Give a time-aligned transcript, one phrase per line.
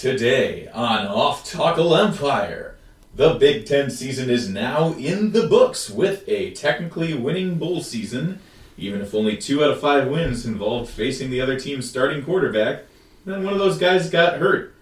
[0.00, 2.78] Today on Off Tackle Empire,
[3.14, 8.40] the Big Ten season is now in the books with a technically winning bowl season.
[8.78, 12.84] Even if only two out of five wins involved facing the other team's starting quarterback,
[13.26, 14.74] then one of those guys got hurt,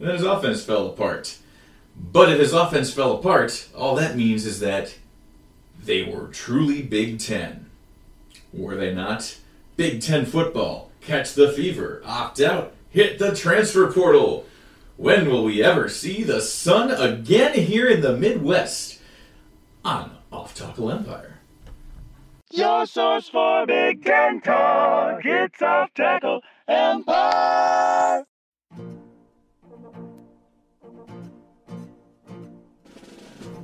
[0.00, 1.38] and then his offense fell apart.
[1.96, 4.96] But if his offense fell apart, all that means is that
[5.80, 7.70] they were truly Big Ten.
[8.52, 9.38] Were they not?
[9.76, 14.46] Big Ten football, catch the fever, opt out, hit the transfer portal.
[14.96, 19.00] When will we ever see the sun again here in the Midwest?
[19.84, 21.40] On Off Tackle Empire.
[22.52, 25.20] Your source for Big Ten talk.
[25.24, 28.24] It's Off Tackle Empire.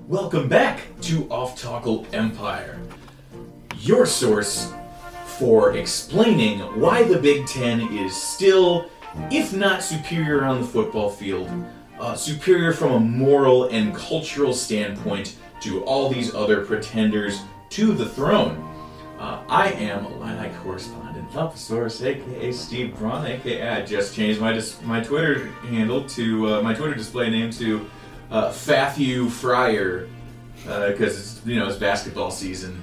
[0.08, 2.81] Welcome back to Off Tackle Empire,
[3.78, 4.73] your source
[5.39, 8.91] for explaining why the Big Ten is still,
[9.30, 11.48] if not superior on the football field,
[11.98, 18.08] uh, superior from a moral and cultural standpoint to all these other pretenders to the
[18.08, 18.67] throne.
[19.19, 24.41] Uh, I am Illini correspondent of the source, aka Steve Braun, aka I just changed
[24.41, 27.89] my dis- my Twitter handle to uh, my Twitter display name to
[28.30, 30.08] uh, Fathu Fryer
[30.64, 32.83] because it's you know it's basketball season,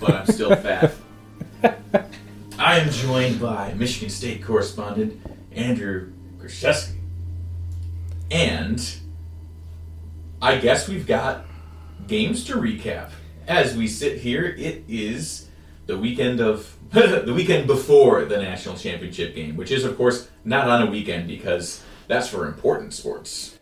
[0.00, 0.94] but I'm still fat.
[2.58, 5.20] I am joined by Michigan State correspondent
[5.52, 6.96] Andrew Krzyzewski,
[8.30, 8.98] and
[10.40, 11.46] I guess we've got
[12.06, 13.10] games to recap
[13.46, 14.44] as we sit here.
[14.44, 15.48] It is
[15.86, 20.68] the weekend of the weekend before the national championship game, which is of course not
[20.68, 23.58] on a weekend because that's for important sports.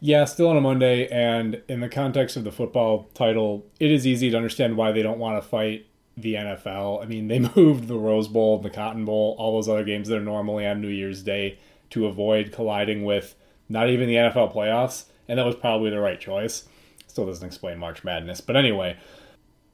[0.00, 4.06] Yeah, still on a Monday, and in the context of the football title, it is
[4.06, 5.86] easy to understand why they don't want to fight
[6.16, 7.02] the NFL.
[7.02, 10.18] I mean, they moved the Rose Bowl, the Cotton Bowl, all those other games that
[10.18, 11.58] are normally on New Year's Day
[11.90, 13.34] to avoid colliding with
[13.68, 16.64] not even the NFL playoffs, and that was probably the right choice.
[17.06, 18.96] Still doesn't explain March Madness, but anyway,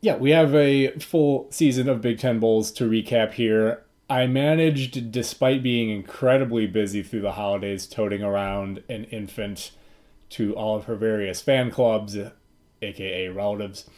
[0.00, 3.84] yeah, we have a full season of Big Ten Bowls to recap here.
[4.08, 9.70] I managed, despite being incredibly busy through the holidays, toting around an infant
[10.30, 12.16] to all of her various fan clubs,
[12.82, 13.88] aka relatives.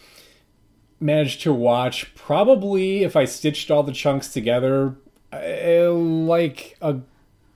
[1.02, 4.94] Managed to watch probably, if I stitched all the chunks together,
[5.32, 7.00] uh, like a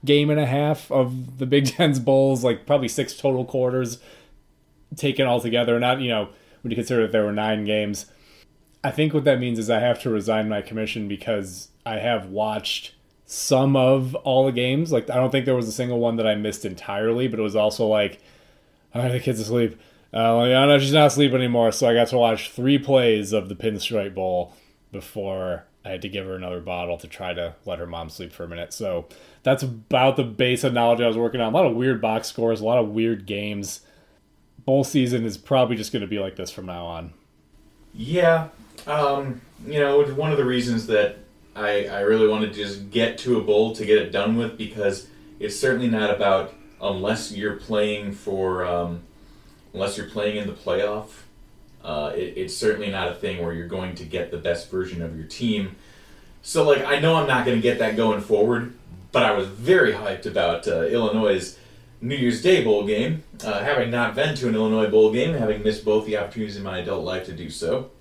[0.03, 3.99] game and a half of the Big Ten's bowls, like probably six total quarters
[4.95, 5.79] taken all together.
[5.79, 6.29] Not, you know,
[6.61, 8.07] when you consider that there were nine games.
[8.83, 12.27] I think what that means is I have to resign my commission because I have
[12.27, 12.93] watched
[13.25, 14.91] some of all the games.
[14.91, 17.43] Like, I don't think there was a single one that I missed entirely, but it
[17.43, 18.21] was also like,
[18.93, 19.79] all right, the kid's asleep.
[20.13, 21.71] Uh, no, she's not asleep anymore.
[21.71, 24.53] So I got to watch three plays of the Pinstripe Bowl
[24.91, 28.31] before I had to give her another bottle to try to let her mom sleep
[28.31, 28.73] for a minute.
[28.73, 29.07] So
[29.43, 31.53] that's about the base of knowledge I was working on.
[31.53, 33.81] A lot of weird box scores, a lot of weird games.
[34.65, 37.13] Bowl season is probably just going to be like this from now on.
[37.93, 38.49] Yeah,
[38.85, 41.17] um, you know, one of the reasons that
[41.55, 44.57] I, I really wanted to just get to a bowl to get it done with
[44.57, 45.07] because
[45.39, 49.01] it's certainly not about unless you're playing for um,
[49.77, 51.09] unless you're playing in the playoff.
[51.83, 55.03] Uh, it, it's certainly not a thing where you're going to get the best version
[55.03, 55.75] of your team.
[56.41, 58.73] So, like, I know I'm not going to get that going forward,
[59.11, 61.57] but I was very hyped about uh, Illinois'
[62.01, 63.23] New Year's Day bowl game.
[63.43, 66.63] Uh, having not been to an Illinois bowl game, having missed both the opportunities in
[66.63, 67.91] my adult life to do so.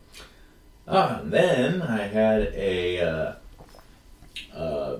[0.88, 3.34] Uh, then I had a, uh,
[4.54, 4.96] uh,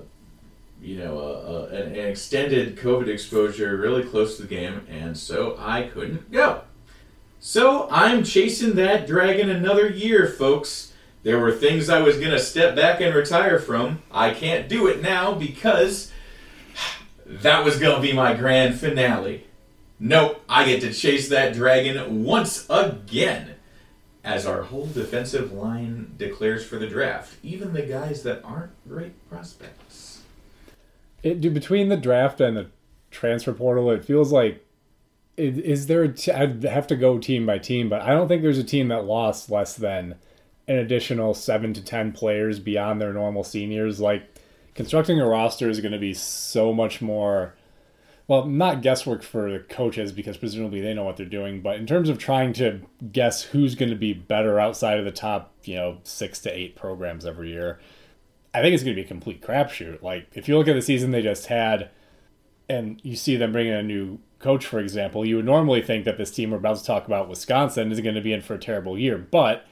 [0.79, 6.31] you know, an extended COVID exposure really close to the game, and so I couldn't
[6.31, 6.61] go.
[7.39, 10.93] So I'm chasing that dragon another year, folks.
[11.23, 14.01] There were things I was going to step back and retire from.
[14.11, 16.11] I can't do it now because
[17.25, 19.45] that was going to be my grand finale.
[19.99, 23.55] Nope, I get to chase that dragon once again
[24.23, 29.13] as our whole defensive line declares for the draft, even the guys that aren't great
[29.29, 30.21] prospects.
[31.23, 32.67] It, dude, between the draft and the
[33.09, 34.66] transfer portal, it feels like
[35.37, 36.03] is, there?
[36.03, 38.63] A t- I'd have to go team by team, but I don't think there's a
[38.63, 40.15] team that lost less than
[40.67, 43.99] an additional seven to ten players beyond their normal seniors.
[43.99, 44.23] Like
[44.75, 47.53] constructing a roster is going to be so much more
[48.27, 51.87] well, not guesswork for the coaches because presumably they know what they're doing, but in
[51.87, 52.81] terms of trying to
[53.11, 56.75] guess who's going to be better outside of the top, you know, six to eight
[56.75, 57.79] programs every year,
[58.53, 60.01] I think it's going to be a complete crapshoot.
[60.01, 61.89] Like, if you look at the season they just had
[62.69, 66.17] and you see them bringing a new coach, for example, you would normally think that
[66.17, 68.59] this team we're about to talk about, Wisconsin, is going to be in for a
[68.59, 69.17] terrible year.
[69.17, 69.65] But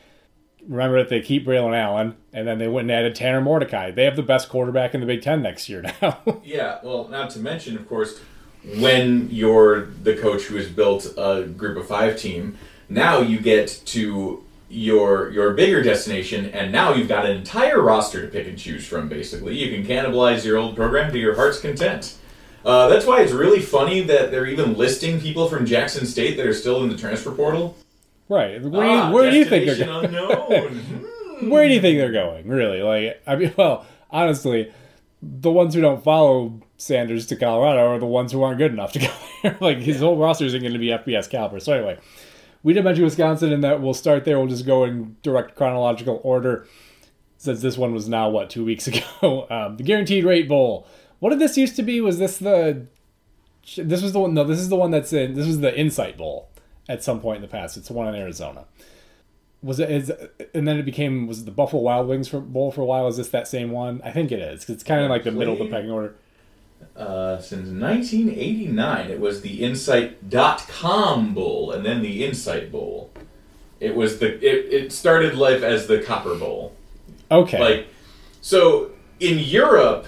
[0.67, 3.91] remember that they keep Braylon Allen, and then they went and added Tanner Mordecai.
[3.91, 6.19] They have the best quarterback in the Big Ten next year now.
[6.43, 8.19] Yeah, well, not to mention, of course,
[8.77, 12.57] when you're the coach who has built a group of five team,
[12.89, 18.21] now you get to your your bigger destination, and now you've got an entire roster
[18.21, 19.07] to pick and choose from.
[19.07, 22.15] Basically, you can cannibalize your old program to your heart's content.
[22.65, 26.47] Uh, that's why it's really funny that they're even listing people from Jackson State that
[26.47, 27.77] are still in the transfer portal.
[28.27, 28.59] right.
[28.61, 30.13] Where, do Ah, you, where do you think they're going?
[31.35, 31.49] Hmm.
[31.49, 32.47] Where do you think they're going?
[32.47, 32.81] Really?
[32.81, 34.71] Like, I mean, well, honestly,
[35.21, 38.93] the ones who don't follow Sanders to Colorado are the ones who aren't good enough
[38.93, 39.07] to go
[39.43, 39.57] there.
[39.59, 41.59] like, his whole roster isn't going to be FBS caliber.
[41.59, 41.99] So, anyway,
[42.63, 44.39] we did mention Wisconsin, and that we'll start there.
[44.39, 46.67] We'll just go in direct chronological order
[47.37, 49.45] since this one was now, what, two weeks ago?
[49.49, 50.87] Um, the Guaranteed Rate Bowl.
[51.25, 52.01] What did this used to be?
[52.01, 52.85] Was this the.
[53.77, 54.35] This was the one.
[54.35, 55.33] No, this is the one that's in.
[55.33, 56.49] This was the Insight Bowl
[56.87, 57.77] at some point in the past.
[57.77, 58.65] It's the one in Arizona
[59.63, 60.11] was it is
[60.53, 63.07] and then it became was it the buffalo wild wings for bowl for a while
[63.07, 65.53] is this that same one i think it is it's kind of like the middle
[65.53, 66.13] of the pecking order
[66.95, 73.11] Uh, since 1989, it was the Insight.com Bowl and then the Insight Bowl.
[73.79, 76.73] It was the it, it started life as the Copper Bowl.
[77.31, 77.87] okay Like,
[78.41, 80.05] so in Europe,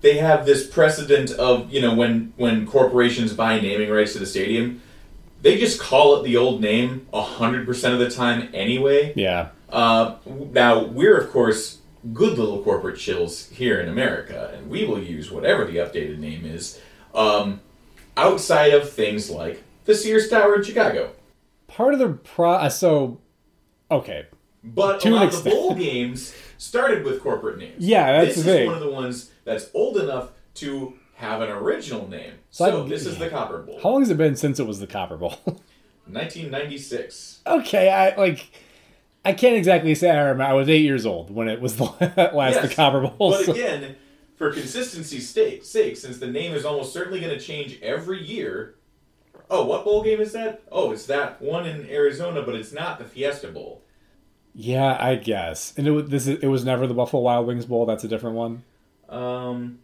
[0.00, 4.26] they have this precedent of you know when when corporations buy naming rights to the
[4.26, 4.82] stadium,
[5.42, 9.12] they just call it the old name hundred percent of the time anyway.
[9.16, 10.16] yeah Uh,
[10.52, 11.78] now we're of course
[12.12, 16.44] good little corporate chills here in America, and we will use whatever the updated name
[16.44, 16.80] is.
[17.14, 17.60] Um,
[18.16, 21.12] outside of things like the Sears Tower in Chicago,
[21.66, 23.18] part of the pro uh, so
[23.90, 24.26] okay
[24.66, 27.76] but To a lot of the bowl games started with corporate names.
[27.84, 31.50] Yeah, that's this the is one of the ones that's old enough to have an
[31.50, 32.32] original name.
[32.50, 34.80] So So, this is the Copper Bowl, how long has it been since it was
[34.80, 35.34] the copper bowl
[36.06, 37.40] 1996.
[37.46, 38.48] okay i like
[39.24, 41.84] i can't exactly say i remember i was eight years old when it was the
[42.34, 43.96] last the copper bowl But so- again,
[44.36, 48.74] for consistency's sake, sake, since the name is almost certainly going to change every year.
[49.48, 50.62] Oh, what bowl game is that?
[50.70, 53.80] Oh, it's that one in Arizona, but it's not the Fiesta Bowl.
[54.58, 57.66] Yeah i guess and it was this is, it was never the buffalo wild wings
[57.66, 58.62] bowl that's a different one
[59.08, 59.80] Um,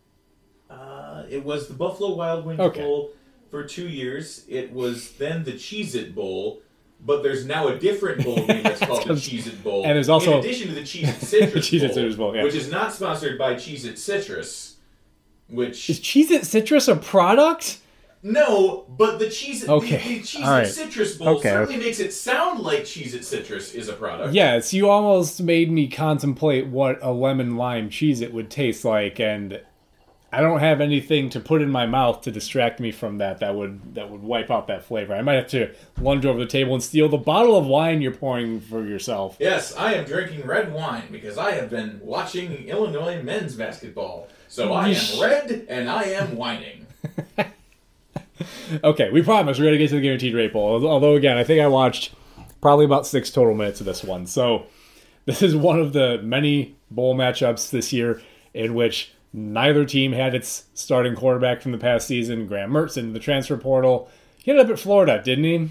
[0.71, 2.81] uh, it was the Buffalo Wild Wings Okay.
[2.81, 3.11] Bowl
[3.51, 4.45] for two years.
[4.49, 6.63] It was then the Cheez It Bowl,
[7.05, 9.85] but there's now a different bowl game that's called the Cheez It Bowl.
[9.85, 12.43] and there's also- in addition to the Cheez It Citrus Cheez-It Bowl, Citrus Bowl, yeah.
[12.43, 14.77] which is not sponsored by Cheez It Citrus.
[15.49, 17.79] Which is cheese it citrus a product
[18.23, 20.67] no, but the cheese It Okay, the, the all right.
[20.67, 24.33] Citrus Bowl Okay, certainly makes it sound like cheese It Citrus is a product.
[24.33, 29.19] Yes, you almost made me contemplate what a lemon lime cheese it would taste like,
[29.19, 29.61] and
[30.35, 33.41] I don't have anything to put in my mouth to distract me from that.
[33.41, 35.15] That would that would wipe out that flavor.
[35.15, 38.13] I might have to lunge over the table and steal the bottle of wine you're
[38.13, 39.37] pouring for yourself.
[39.41, 44.29] Yes, I am drinking red wine because I have been watching Illinois men's basketball.
[44.47, 46.87] So I am red and I am whining.
[48.85, 50.85] Okay, we promise we're gonna get to the guaranteed rate bowl.
[50.87, 52.13] Although again, I think I watched
[52.61, 54.27] probably about six total minutes of this one.
[54.27, 54.67] So
[55.27, 58.21] this is one of the many bowl matchups this year
[58.55, 62.47] in which neither team had its starting quarterback from the past season.
[62.47, 64.11] Graham Mertz in the transfer portal.
[64.39, 65.71] He ended up at Florida, didn't he?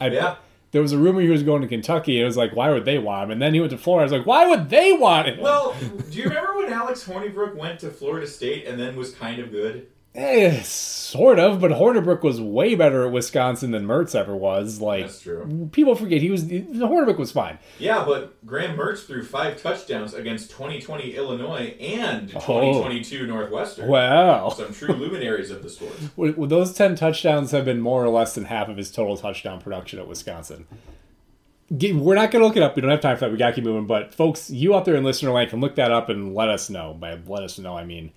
[0.00, 0.36] I, Yeah.
[0.72, 2.20] There was a rumor he was going to Kentucky.
[2.20, 3.30] It was like, why would they want him?
[3.32, 4.02] And then he went to Florida.
[4.02, 5.40] I was like, why would they want him?
[5.40, 5.74] Well,
[6.10, 9.50] do you remember when Alex Hornibrook went to Florida State and then was kind of
[9.50, 9.88] good?
[10.12, 14.80] Eh, sort of, but Hornibrook was way better at Wisconsin than Mertz ever was.
[14.80, 15.68] Like That's true.
[15.70, 17.58] people forget he was Hornibrook was fine.
[17.78, 22.40] Yeah, but Graham Mertz threw five touchdowns against 2020 Illinois and Oh.
[22.40, 23.86] 2022 Northwestern.
[23.88, 24.48] Wow.
[24.48, 25.92] Some true luminaries of the sport.
[26.48, 30.00] Those 10 touchdowns have been more or less than half of his total touchdown production
[30.00, 30.66] at Wisconsin?
[31.70, 32.74] We're not going to look it up.
[32.74, 33.30] We don't have time for that.
[33.30, 33.86] We got to keep moving.
[33.86, 36.68] But, folks, you out there in listener land can look that up and let us
[36.68, 36.94] know.
[36.94, 38.10] By let us know, I mean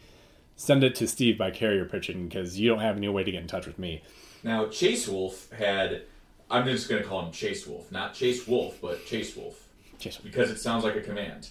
[0.55, 3.41] send it to Steve by carrier pigeon because you don't have any way to get
[3.41, 4.01] in touch with me.
[4.43, 6.03] Now, Chase Wolf had.
[6.51, 7.91] I'm just going to call him Chase Wolf.
[7.91, 9.67] Not Chase Wolf, but Chase Wolf.
[9.97, 11.49] Just, because it sounds like a command.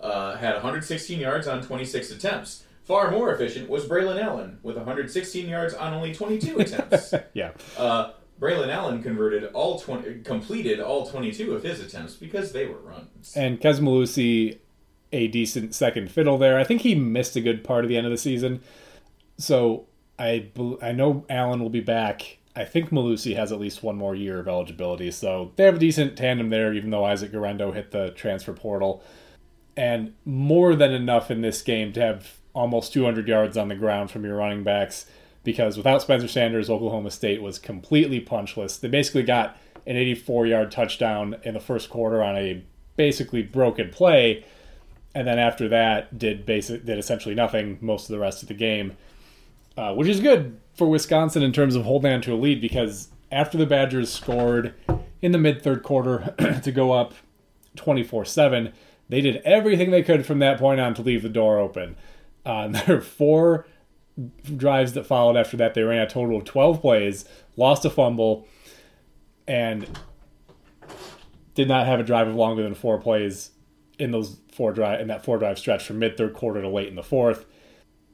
[0.00, 2.64] Uh, had 116 yards on 26 attempts.
[2.84, 7.14] Far more efficient was Braylon Allen with 116 yards on only 22 attempts.
[7.34, 7.50] yeah.
[7.76, 12.78] uh, Braylon Allen converted all 20, completed all 22 of his attempts because they were
[12.78, 13.34] runs.
[13.36, 14.58] And Kez Mellusi,
[15.12, 16.58] a decent second fiddle there.
[16.58, 18.60] I think he missed a good part of the end of the season.
[19.38, 19.86] So
[20.18, 20.48] I
[20.82, 22.38] I know Allen will be back.
[22.56, 25.78] I think Mellusi has at least one more year of eligibility, so they have a
[25.78, 26.72] decent tandem there.
[26.72, 29.02] Even though Isaac Guerendo hit the transfer portal,
[29.76, 34.10] and more than enough in this game to have almost 200 yards on the ground
[34.10, 35.06] from your running backs.
[35.42, 38.78] Because without Spencer Sanders, Oklahoma State was completely punchless.
[38.78, 42.62] They basically got an 84 yard touchdown in the first quarter on a
[42.96, 44.44] basically broken play,
[45.14, 48.54] and then after that did basic did essentially nothing most of the rest of the
[48.54, 48.96] game,
[49.76, 53.08] uh, which is good for Wisconsin in terms of holding on to a lead because
[53.32, 54.74] after the Badgers scored
[55.20, 57.14] in the mid third quarter to go up
[57.76, 58.72] 24 7,
[59.08, 61.96] they did everything they could from that point on to leave the door open.
[62.44, 63.66] Uh, there were four
[64.56, 65.74] drives that followed after that.
[65.74, 67.24] They ran a total of 12 plays,
[67.56, 68.46] lost a fumble,
[69.48, 69.98] and
[71.54, 73.50] did not have a drive of longer than four plays
[74.00, 76.88] in those four drive in that four drive stretch from mid third quarter to late
[76.88, 77.46] in the fourth.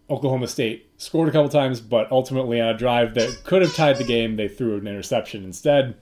[0.08, 3.96] Oklahoma State scored a couple times, but ultimately on a drive that could have tied
[3.96, 5.96] the game, they threw an interception instead.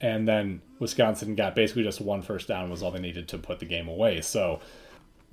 [0.00, 3.58] And then Wisconsin got basically just one first down was all they needed to put
[3.58, 4.20] the game away.
[4.20, 4.60] So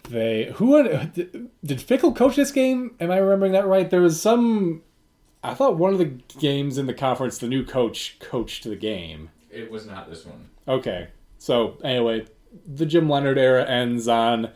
[0.10, 2.96] they who did, did Fickell coach this game?
[3.00, 3.90] Am I remembering that right?
[3.90, 4.82] There was some.
[5.44, 9.30] I thought one of the games in the conference, the new coach coached the game.
[9.50, 10.50] It was not this one.
[10.68, 11.10] Okay,
[11.40, 12.26] so anyway,
[12.66, 14.50] the Jim Leonhard era ends on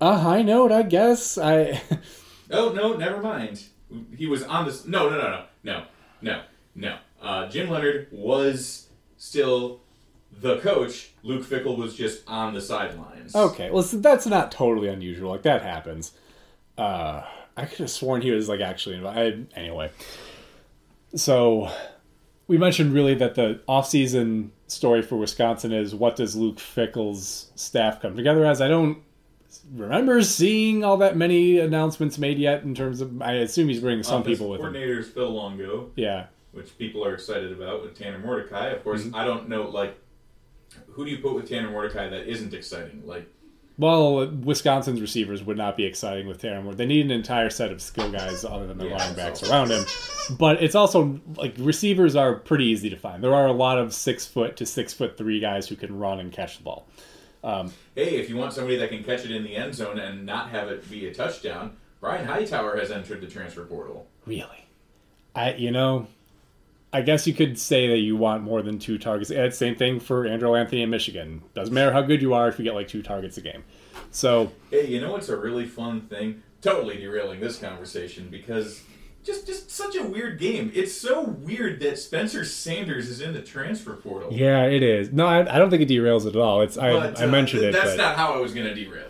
[0.00, 1.36] a high note, I guess.
[1.38, 1.80] I
[2.50, 3.64] Oh no, never mind.
[4.16, 4.86] He was on this.
[4.86, 5.84] No, no, no, no, no,
[6.22, 6.42] no,
[6.74, 6.96] no.
[7.20, 9.80] Uh, Jim Leonhard was still
[10.40, 11.10] the coach.
[11.22, 13.34] Luke Fickell was just on the sidelines.
[13.34, 13.70] okay.
[13.70, 15.30] Well, so that's not totally unusual.
[15.30, 16.12] Like that happens.
[16.76, 17.22] Uh,
[17.56, 19.52] I could have sworn he was like actually invited.
[19.56, 19.90] Anyway,
[21.16, 21.70] so
[22.48, 28.02] we mentioned really that the off-season story for Wisconsin is what does Luke Fickell's staff
[28.02, 28.60] come together as?
[28.60, 28.98] I don't
[29.74, 33.22] remember seeing all that many announcements made yet in terms of.
[33.22, 34.72] I assume he's bringing some people with him.
[34.72, 36.26] coordinators Phil Longo, Yeah.
[36.52, 38.68] which people are excited about with Tanner Mordecai.
[38.68, 39.14] Of course, Mm-hmm.
[39.14, 39.96] I don't know like
[40.90, 43.02] who do you put with Tanner Mordecai that isn't exciting?
[43.06, 43.26] Like
[43.78, 46.76] Well, Wisconsin's receivers would not be exciting with Taron Ward.
[46.78, 49.50] They need an entire set of skill guys other than the Yeah, running backs so-
[49.50, 49.84] around him.
[50.36, 53.22] But it's also like receivers are pretty easy to find.
[53.22, 56.18] There are a lot of six foot to six foot three guys who can run
[56.18, 56.88] and catch the ball.
[57.44, 60.26] Um, hey, if you want somebody that can catch it in the end zone and
[60.26, 64.08] not have it be a touchdown, Brian Hightower has entered the transfer portal.
[64.26, 64.66] Really,
[65.36, 66.08] I you know,
[66.92, 69.30] I guess you could say that you want more than two targets.
[69.30, 71.42] And same thing for Andrel Anthony in Michigan.
[71.54, 73.64] Doesn't matter how good you are if you get like two targets a game.
[74.10, 76.42] So Hey, you know what's a really fun thing?
[76.62, 78.82] Totally derailing this conversation because
[79.22, 80.72] just just such a weird game.
[80.74, 84.32] It's so weird that Spencer Sanders is in the transfer portal.
[84.32, 85.12] yeah, it is.
[85.12, 86.62] No, I, I don't think it derails it at all.
[86.62, 87.78] It's I, But, I uh, mentioned th- it.
[87.78, 88.02] That's but...
[88.02, 89.07] not how I was going to derail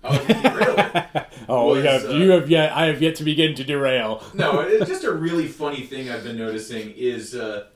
[0.04, 0.10] it.
[0.10, 1.26] I was going to derail.
[1.48, 2.72] Oh, was, you have, uh, you have yet.
[2.72, 4.22] I have yet to begin to derail.
[4.34, 7.66] No, it's just a really funny thing I've been noticing is uh,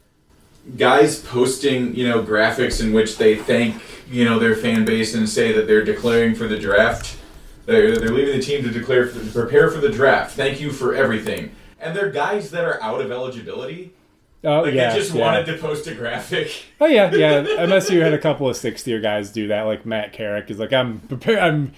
[0.76, 5.28] guys posting, you know, graphics in which they thank, you know, their fan base and
[5.28, 7.18] say that they're declaring for the draft.
[7.66, 10.36] They're, they're leaving the team to declare for, to prepare for the draft.
[10.36, 11.54] Thank you for everything.
[11.80, 13.92] And they're guys that are out of eligibility.
[14.44, 15.20] Oh Like yeah, they just yeah.
[15.20, 16.64] wanted to post a graphic.
[16.80, 17.42] Oh yeah, yeah.
[17.42, 19.62] MSU had a couple of sixth year guys do that.
[19.62, 21.38] Like Matt Carrick is like, I'm prepared.
[21.38, 21.72] I'm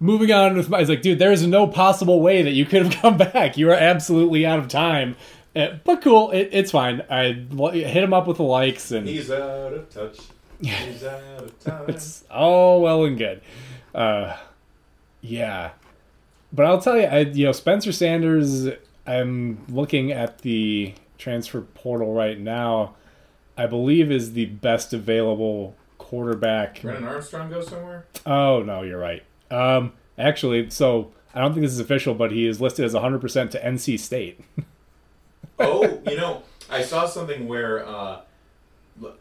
[0.00, 0.80] moving on with my.
[0.80, 3.56] He's like, dude, there is no possible way that you could have come back.
[3.56, 5.16] You are absolutely out of time.
[5.54, 7.02] Uh, but cool, it, it's fine.
[7.08, 10.18] I hit him up with the likes, and He's out of touch.
[10.60, 11.84] He's out of time.
[11.88, 13.40] it's all well and good.
[13.94, 14.36] Uh,
[15.22, 15.70] yeah,
[16.52, 18.68] but I'll tell you, I you know Spencer Sanders.
[19.06, 22.94] I'm looking at the transfer portal right now.
[23.56, 26.82] I believe is the best available quarterback.
[26.82, 28.04] Brennan Armstrong go somewhere?
[28.26, 29.22] Oh no, you're right.
[29.50, 33.50] Um, actually, so I don't think this is official, but he is listed as 100%
[33.50, 34.40] to NC State.
[35.58, 38.20] oh, you know, I saw something where uh,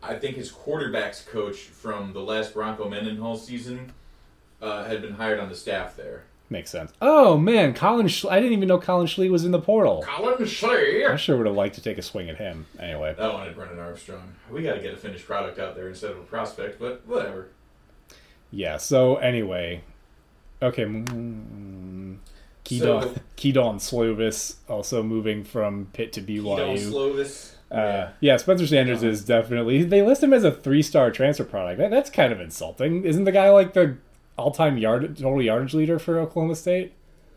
[0.02, 3.92] I think his quarterbacks coach from the last Bronco Mendenhall season
[4.62, 6.24] uh, had been hired on the staff there.
[6.48, 6.94] Makes sense.
[7.02, 8.06] Oh man, Colin.
[8.06, 10.04] Schle- I didn't even know Collin Schlee was in the portal.
[10.04, 11.10] Collin Schlee.
[11.10, 12.68] I sure would have liked to take a swing at him.
[12.80, 14.36] Anyway, I wanted Brennan Armstrong.
[14.52, 17.48] We got to get a finished product out there instead of a prospect, but whatever.
[18.52, 18.78] yeah.
[18.78, 19.82] So anyway,
[20.66, 20.86] okay.
[20.86, 22.18] Mm,
[22.64, 26.78] Kedon, So- Kedon Slovis also moving from Pitt to BYU.
[26.92, 27.52] Slovis.
[27.72, 29.84] Uh, yeah, Spencer Sanders is definitely.
[29.84, 31.80] They list him as a three-star transfer product.
[31.80, 33.04] That, that's kind of insulting.
[33.04, 33.98] Isn't the guy like the
[34.38, 36.94] all-time yard total yardage leader for Oklahoma State?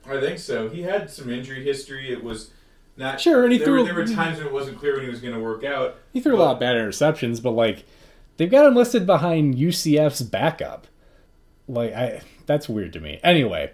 [0.06, 0.68] I think so.
[0.68, 2.10] He had some injury history.
[2.10, 2.50] It was
[2.96, 5.04] not Sure, and he there, threw- were, there were times when it wasn't clear when
[5.04, 5.96] he was going to work out.
[6.12, 7.84] He threw a lot of bad interceptions, but like
[8.36, 10.86] they've got him listed behind UCF's backup.
[11.68, 13.20] Like I, that's weird to me.
[13.22, 13.70] Anyway,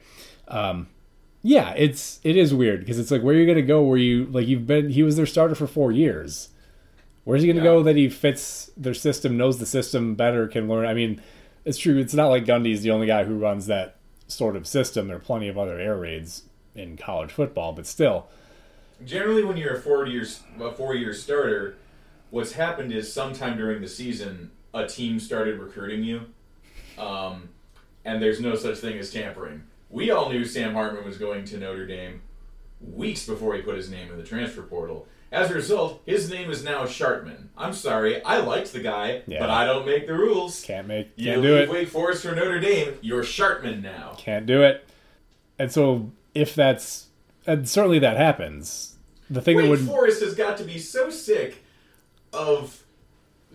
[0.48, 0.88] um,
[1.42, 4.46] yeah, it's it is weird because it's like where you're gonna go where you like
[4.48, 6.48] you've been he was their starter for four years.
[7.24, 7.64] Where's he gonna Yeah.
[7.70, 10.86] go that he fits their system, knows the system better, can learn?
[10.86, 11.22] I mean,
[11.64, 11.96] it's true.
[11.98, 13.96] It's not like Gundy's the only guy who runs that
[14.26, 15.06] sort of system.
[15.08, 16.42] There are plenty of other air raids
[16.74, 18.26] in college football, but still,
[19.04, 20.24] Generally, when you're a four year
[20.60, 21.76] a four year starter,
[22.30, 26.22] what's happened is sometime during the season, a team started recruiting you,
[26.98, 27.48] um,
[28.04, 29.64] and there's no such thing as tampering.
[29.90, 32.20] We all knew Sam Hartman was going to Notre Dame
[32.80, 35.06] weeks before he put his name in the transfer portal.
[35.32, 37.48] As a result, his name is now Shartman.
[37.56, 39.40] I'm sorry, I liked the guy, Yeah.
[39.40, 40.62] but I don't make the rules.
[40.62, 41.70] can't make You can't do leave it.
[41.70, 44.14] Wake Forest for Notre Dame, you're Shartman now.
[44.18, 44.86] Can't do it.
[45.58, 47.06] And so if that's
[47.46, 48.96] and certainly that happens.
[49.28, 51.64] The thing that Wake would Forest has got to be so sick
[52.32, 52.83] of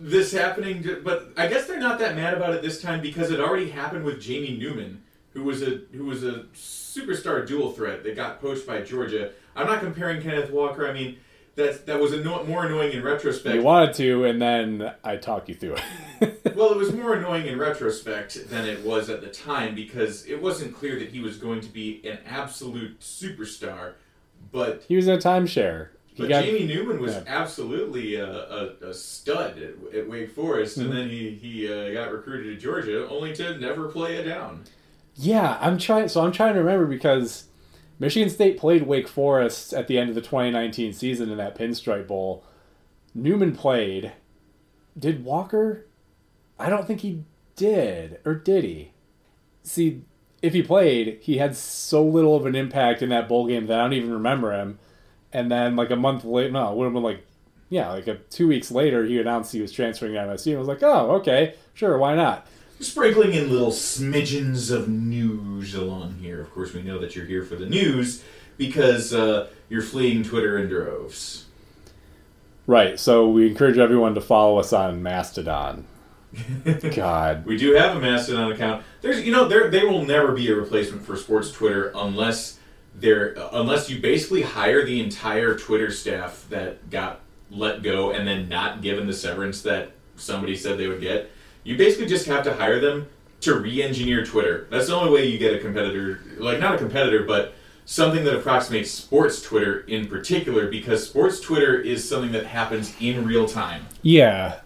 [0.00, 3.30] this happening, to- but I guess they're not that mad about it this time because
[3.30, 5.02] it already happened with Jamie Newman,
[5.34, 9.30] who was a who was a superstar dual threat that got poached by Georgia.
[9.54, 10.88] I'm not comparing Kenneth Walker.
[10.88, 11.18] I mean,
[11.56, 13.54] that that was anno- more annoying in retrospect.
[13.56, 15.82] you wanted to, and then I talk you through it.
[16.54, 20.42] Well, it was more annoying in retrospect than it was at the time because it
[20.42, 23.92] wasn't clear that he was going to be an absolute superstar.
[24.52, 25.88] But he was in a timeshare.
[26.20, 27.22] But got Jamie Newman was yeah.
[27.26, 30.90] absolutely a, a, a stud at, at Wake Forest, Mm-hmm.
[30.90, 34.64] and then he he uh, got recruited to Georgia, only to never play it down.
[35.16, 36.08] Yeah, I'm trying.
[36.08, 37.44] So I'm trying to remember because
[37.98, 42.06] Michigan State played Wake Forest at the end of the 2019 season in that Pinstripe
[42.06, 42.44] Bowl.
[43.14, 44.12] Newman played.
[44.98, 45.86] Did Walker?
[46.58, 47.24] I don't think he
[47.56, 48.92] did, or did he?
[49.62, 50.02] See,
[50.42, 53.78] if he played, he had so little of an impact in that bowl game that
[53.78, 54.78] I don't even remember him.
[55.32, 57.24] And then, like a month later, no, it would have been like,
[57.68, 60.48] yeah, like a, two weeks later, he announced he was transferring to MSU.
[60.48, 62.46] And I was like, oh, okay, sure, why not?
[62.80, 66.40] Sprinkling in little smidgens of news along here.
[66.40, 68.24] Of course, we know that you're here for the news
[68.56, 71.46] because uh, you're fleeing Twitter in droves.
[72.66, 73.00] Right.
[73.00, 75.86] So we encourage everyone to follow us on Mastodon.
[76.94, 77.44] God.
[77.44, 78.84] We do have a Mastodon account.
[79.00, 82.59] There's, you know, there they will never be a replacement for sports Twitter unless
[83.00, 88.48] there, unless you basically hire the entire Twitter staff that got let go and then
[88.48, 91.30] not given the severance that somebody said they would get.
[91.64, 93.08] You basically just have to hire them
[93.40, 94.66] to re-engineer Twitter.
[94.70, 97.54] That's the only way you get a competitor, like not a competitor, but
[97.86, 103.26] something that approximates sports Twitter in particular, because sports Twitter is something that happens in
[103.26, 103.86] real time.
[104.02, 104.60] Yeah.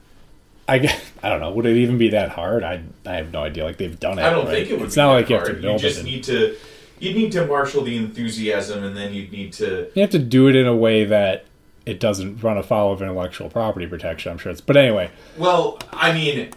[0.68, 0.76] I,
[1.22, 1.52] I don't know.
[1.52, 2.64] Would it even be that hard?
[2.64, 3.64] I, I have no idea.
[3.64, 4.22] Like they've done it.
[4.22, 4.54] I don't right?
[4.54, 4.86] think it would.
[4.86, 6.04] It's be not that like you have to build You just it.
[6.04, 6.56] need to.
[7.04, 9.90] You need to marshal the enthusiasm, and then you'd need to.
[9.94, 11.44] You have to do it in a way that
[11.86, 14.32] it doesn't run afoul of intellectual property protection.
[14.32, 14.60] I'm sure it's.
[14.60, 16.50] But anyway, Well, I mean,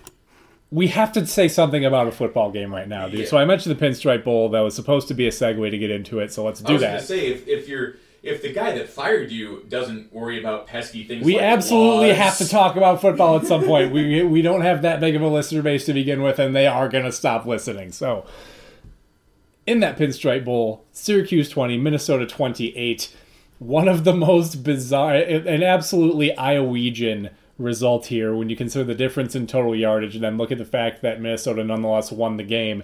[0.72, 3.22] we have to say something about a football game right now, dude.
[3.22, 3.26] Yeah.
[3.28, 4.50] So I mentioned the Pinstripe Bowl.
[4.50, 6.32] That was supposed to be a segue to get into it.
[6.32, 7.00] So let's I do was going that.
[7.02, 11.04] to say if, if you're if the guy that fired you doesn't worry about pesky
[11.04, 13.92] things, We like absolutely laws, have to talk about football at some point.
[13.94, 16.68] we we don't have that big of a listener base to begin with, and they
[16.68, 17.92] are going to stop listening.
[17.92, 18.26] So,
[19.68, 23.16] in that Pinstripe Bowl, Syracuse twenty, Minnesota twenty eight.
[23.60, 29.36] One of the most bizarre, an absolutely Iowegian result here when you consider the difference
[29.36, 32.84] in total yardage, and then look at the fact that Minnesota nonetheless won the game.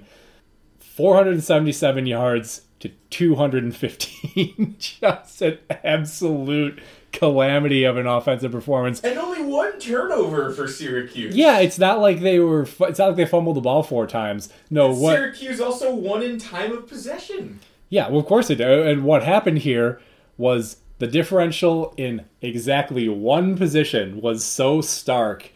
[0.79, 4.75] 477 yards to 215.
[4.79, 6.79] Just an absolute
[7.13, 8.99] calamity of an offensive performance.
[9.01, 11.35] and only one turnover for Syracuse.
[11.35, 12.63] Yeah, it's not like they were.
[12.81, 14.49] It's not like they fumbled the ball four times.
[14.69, 15.15] No, what?
[15.15, 17.59] Syracuse also won in time of possession.
[17.89, 18.83] Yeah, well, of course they do.
[18.83, 20.01] And what happened here
[20.37, 25.51] was the differential in exactly one position was so stark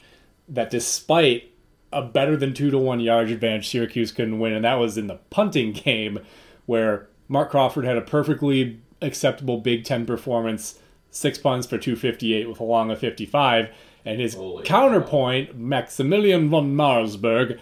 [0.47, 1.51] that despite
[1.91, 5.07] a better than two to one yardage advantage, Syracuse couldn't win, and that was in
[5.07, 6.19] the punting game
[6.65, 10.79] where Mark Crawford had a perfectly acceptable Big Ten performance,
[11.11, 13.69] six punts for 258 with a long of 55,
[14.05, 17.59] and his Holy counterpoint, Maximilian von Marburg,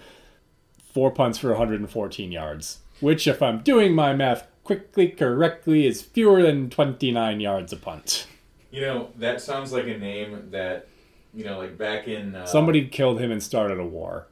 [0.91, 6.41] four punts for 114 yards, which, if I'm doing my math quickly correctly, is fewer
[6.41, 8.27] than 29 yards a punt.
[8.71, 10.87] You know that sounds like a name that
[11.35, 14.27] you know, like back in uh, Somebody killed him and started a war.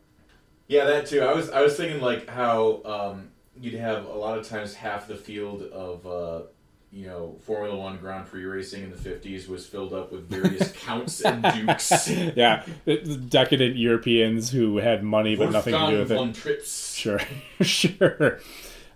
[0.67, 1.21] Yeah, that too.
[1.21, 5.07] I was I was thinking like how um, you'd have a lot of times half
[5.07, 6.41] the field of uh,
[6.93, 10.71] you know Formula One Grand Prix racing in the fifties was filled up with various
[10.85, 12.09] counts and dukes.
[12.35, 12.63] Yeah,
[13.29, 16.35] decadent Europeans who had money but nothing to do with it.
[16.35, 16.93] Trips.
[16.93, 17.19] Sure,
[17.61, 18.39] sure.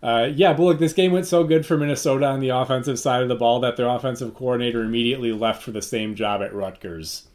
[0.04, 3.24] Uh, yeah, but look, this game went so good for Minnesota on the offensive side
[3.24, 7.28] of the ball that their offensive coordinator immediately left for the same job at Rutgers.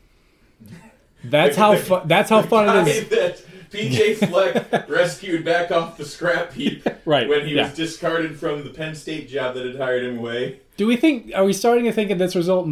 [1.24, 3.44] That's how fu- that's how fun it is.
[3.72, 7.64] PJ Fleck rescued back off the scrap heap Right, when he yeah.
[7.64, 10.60] was discarded from the Penn State job that had hired him away.
[10.76, 11.32] Do we think?
[11.34, 12.66] Are we starting to think at this result?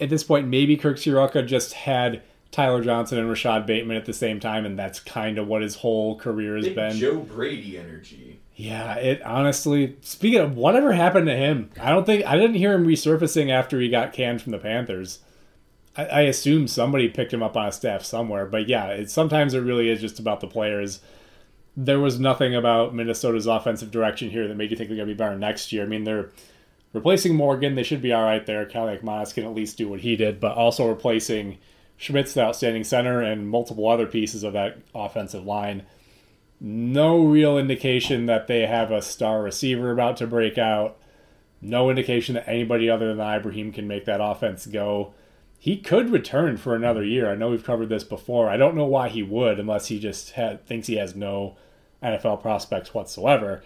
[0.00, 4.12] At this point, maybe Kirk Ciarrocca just had Tyler Johnson and Rashod Bateman at the
[4.12, 6.96] same time, and that's kind of what his whole career has Big been.
[6.96, 8.40] Joe Brady energy.
[8.54, 9.96] Yeah, it honestly.
[10.02, 13.80] Speaking of whatever happened to him, I don't think I didn't hear him resurfacing after
[13.80, 15.20] he got canned from the Panthers.
[15.96, 19.54] I, I assume somebody picked him up on a staff somewhere, but yeah, it, sometimes
[19.54, 21.00] it really is just about the players.
[21.76, 25.14] There was nothing about Minnesota's offensive direction here that made you think they're going to
[25.14, 25.84] be better next year.
[25.84, 26.30] I mean, they're
[26.92, 28.66] replacing Morgan; they should be all right there.
[28.66, 31.58] Kaliakmanis can at least do what he did, but also replacing
[31.96, 35.84] Schmitz outstanding center and multiple other pieces of that offensive line
[36.64, 40.96] no real indication that they have a star receiver about to break out.
[41.60, 45.12] No indication that anybody other than Ibrahim can make that offense go.
[45.62, 47.30] He could return for another year.
[47.30, 48.48] I know we've covered this before.
[48.48, 51.56] I don't know why he would, unless he just ha thinks he has no
[52.02, 53.62] NFL prospects whatsoever.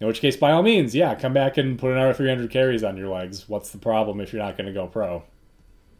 [0.00, 2.98] In which case, by all means, yeah, come back and put another 300 carries on
[2.98, 3.48] your legs.
[3.48, 5.22] What's the problem if you're not going to go pro?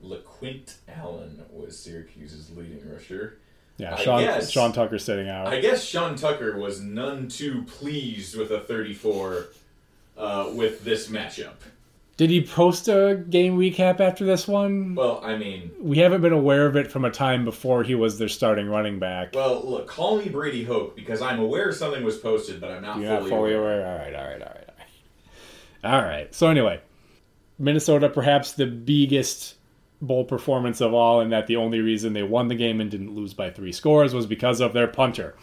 [0.05, 3.39] LeQuint Allen was Syracuse's leading rusher.
[3.79, 5.47] Yeah, Sean, guess- Sean Tucker sitting out.
[5.47, 9.47] I guess Sean Tucker was none too pleased with a 34
[10.19, 11.55] uh, with this matchup.
[12.21, 14.95] Did he post a game recap after this one?
[14.95, 18.19] Well, I mean, we haven't been aware of it from a time before he was
[18.19, 19.31] their starting running back.
[19.35, 22.99] well, look, call me Brady Hoke because I'm aware something was posted, but I'm not
[22.99, 23.81] You're fully, not fully aware.
[23.81, 23.87] aware.
[23.91, 25.95] All right, all right, all right, all right.
[25.95, 26.35] All right.
[26.35, 26.83] So anyway,
[27.59, 29.55] Minnesota perhaps the biggest
[30.03, 33.15] bowl performance of all, and that the only reason they won the game and didn't
[33.15, 35.37] lose by three scores was because of their punter.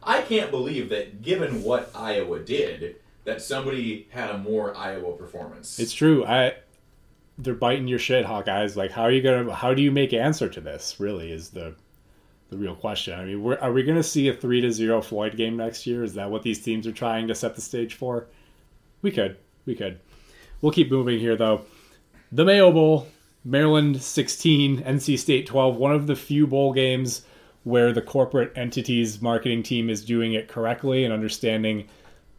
[0.00, 5.78] I can't believe that, given what Iowa did, that somebody had a more Iowa performance.
[5.78, 6.24] It's true.
[6.24, 6.54] I
[7.42, 8.76] they're biting your shit, Hawkeyes.
[8.76, 9.54] Like, how are you gonna?
[9.54, 10.96] How do you make answer to this?
[10.98, 11.74] Really, is the
[12.50, 13.18] the real question.
[13.18, 16.04] I mean, are we gonna see a three to zero Floyd game next year?
[16.04, 18.26] Is that what these teams are trying to set the stage for?
[19.02, 20.00] We could, we could.
[20.60, 21.62] We'll keep moving here though.
[22.32, 23.08] The Mayo Bowl,
[23.44, 25.76] Maryland 16, NC State 12.
[25.76, 27.22] One of the few bowl games
[27.64, 31.88] where the corporate entity's marketing team is doing it correctly and understanding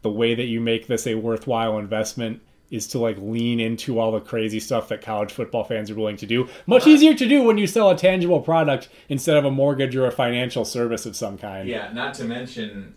[0.02, 4.10] the way that you make this a worthwhile investment is to like lean into all
[4.10, 6.48] the crazy stuff that college football fans are willing to do.
[6.66, 10.06] Much easier to do when you sell a tangible product instead of a mortgage or
[10.06, 11.68] a financial service of some kind.
[11.68, 12.94] Yeah, not to mention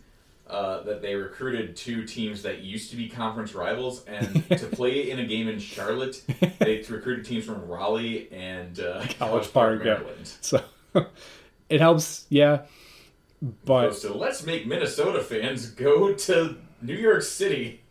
[0.48, 5.10] uh, that they recruited two teams that used to be conference rivals, and to play
[5.12, 6.24] in a game in Charlotte,
[6.60, 9.96] they recruited teams from Raleigh and uh, College Park, yeah.
[9.96, 10.32] Maryland.
[10.40, 10.64] So
[11.70, 12.62] it helps, yeah.
[13.66, 17.82] But So let's make Minnesota fans go to New York City.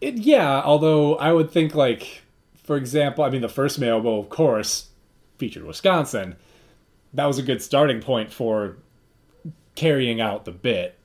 [0.00, 2.22] It, yeah, although I would think like,
[2.64, 4.88] for example, I mean the first Mayo Bowl, of course,
[5.38, 6.36] featured Wisconsin.
[7.14, 8.78] That was a good starting point for
[9.74, 10.98] carrying out the bit.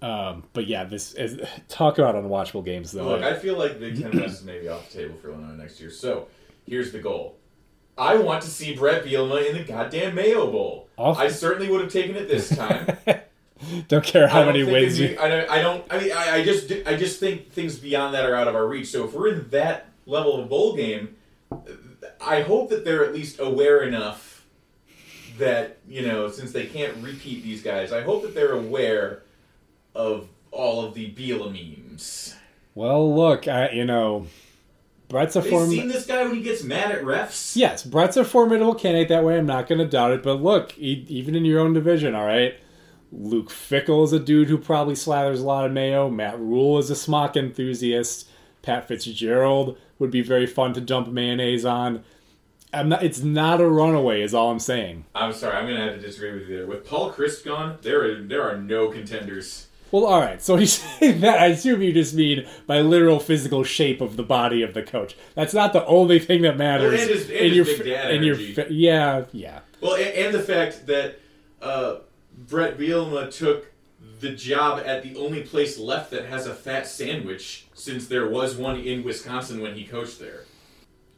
[0.00, 3.04] Um, but yeah, this is talk about unwatchable games though.
[3.04, 5.80] Look, I feel like Big Ten West is maybe off the table for Illinois next
[5.80, 5.90] year.
[5.90, 6.28] So
[6.66, 7.38] here's the goal.
[7.96, 10.88] I want to see Brett Bielema in the goddamn Mayo Bowl.
[10.96, 12.96] Off- I certainly would have taken it this time.
[13.88, 15.16] Don't care how don't many wins you.
[15.20, 15.50] I don't.
[15.50, 15.84] I don't.
[15.90, 16.72] I mean, I, I just.
[16.86, 18.88] I just think things beyond that are out of our reach.
[18.88, 21.16] So if we're in that level of bowl game,
[22.20, 24.44] I hope that they're at least aware enough
[25.38, 29.22] that you know, since they can't repeat these guys, I hope that they're aware
[29.94, 32.34] of all of the Biela memes.
[32.74, 34.26] Well, look, I you know,
[35.08, 35.70] Brett's a Have you form.
[35.70, 37.54] seen this guy when he gets mad at refs?
[37.54, 39.36] Yes, Brett's a formidable candidate that way.
[39.38, 40.22] I'm not going to doubt it.
[40.22, 42.54] But look, e- even in your own division, all right,
[43.12, 46.08] Luke Fickell is a dude who probably slathers a lot of mayo.
[46.08, 48.28] Matt Rhule is a smock enthusiast.
[48.62, 52.02] Pat Fitzgerald would be very fun to dump mayonnaise on.
[52.72, 55.04] I'm not, it's not a runaway, is all I'm saying.
[55.14, 56.66] I'm sorry, I'm gonna have to disagree with you there.
[56.66, 59.66] With Paul Chryst gone, there are there are no contenders.
[59.90, 60.40] Well, all right.
[60.40, 61.38] So he's saying that.
[61.38, 65.16] I assume you just mean by literal physical shape of the body of the coach.
[65.34, 66.92] That's not the only thing that matters.
[66.92, 68.54] Well, and his- and in his your big dad in your energy.
[68.54, 69.60] fa- yeah yeah.
[69.82, 71.18] Well, and, and the fact that
[71.60, 71.96] uh,
[72.36, 73.72] Brett Bielema took
[74.20, 78.56] the job at the only place left that has a fat sandwich, since there was
[78.56, 80.44] one in Wisconsin when he coached there.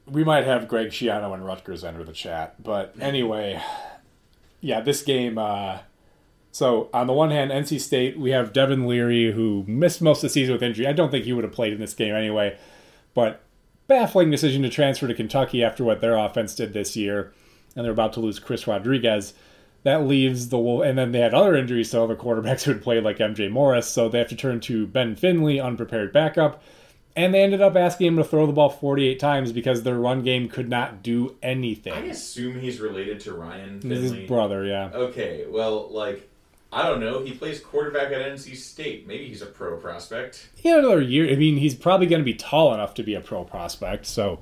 [0.07, 2.63] we might have Greg Schiano and Rutgers enter the chat.
[2.63, 3.63] But anyway,
[4.61, 5.39] yeah, this game.
[5.39, 5.79] Uh,
[6.53, 10.23] so on the one hand, NC State, we have Devin Leary who missed most of
[10.23, 10.87] the season with injury.
[10.87, 12.59] I don't think he would have played in this game anyway.
[13.15, 13.41] But
[13.87, 17.33] baffling decision to transfer to Kentucky after what their offense did this year,
[17.75, 19.35] and they're about to lose Chris Rodriguez.
[19.85, 22.83] That leaves the Wolf, and then they had other injuries to other quarterbacks who had
[22.83, 26.63] played like MJ Morris, so they have to turn to Ben Finley, unprepared backup.
[27.17, 30.23] And they ended up asking him to throw the ball 48 times because their run
[30.23, 31.93] game could not do anything.
[31.93, 33.97] I assume he's related to Ryan Finley.
[34.01, 34.91] his brother, yeah.
[34.93, 36.29] Okay, well, like,
[36.73, 37.23] I don't know.
[37.23, 39.07] He plays quarterback at NC State.
[39.07, 40.49] Maybe he's a pro prospect.
[40.57, 41.31] He had another year.
[41.31, 44.07] I mean, he's probably going to be tall enough to be a pro prospect.
[44.07, 44.41] So,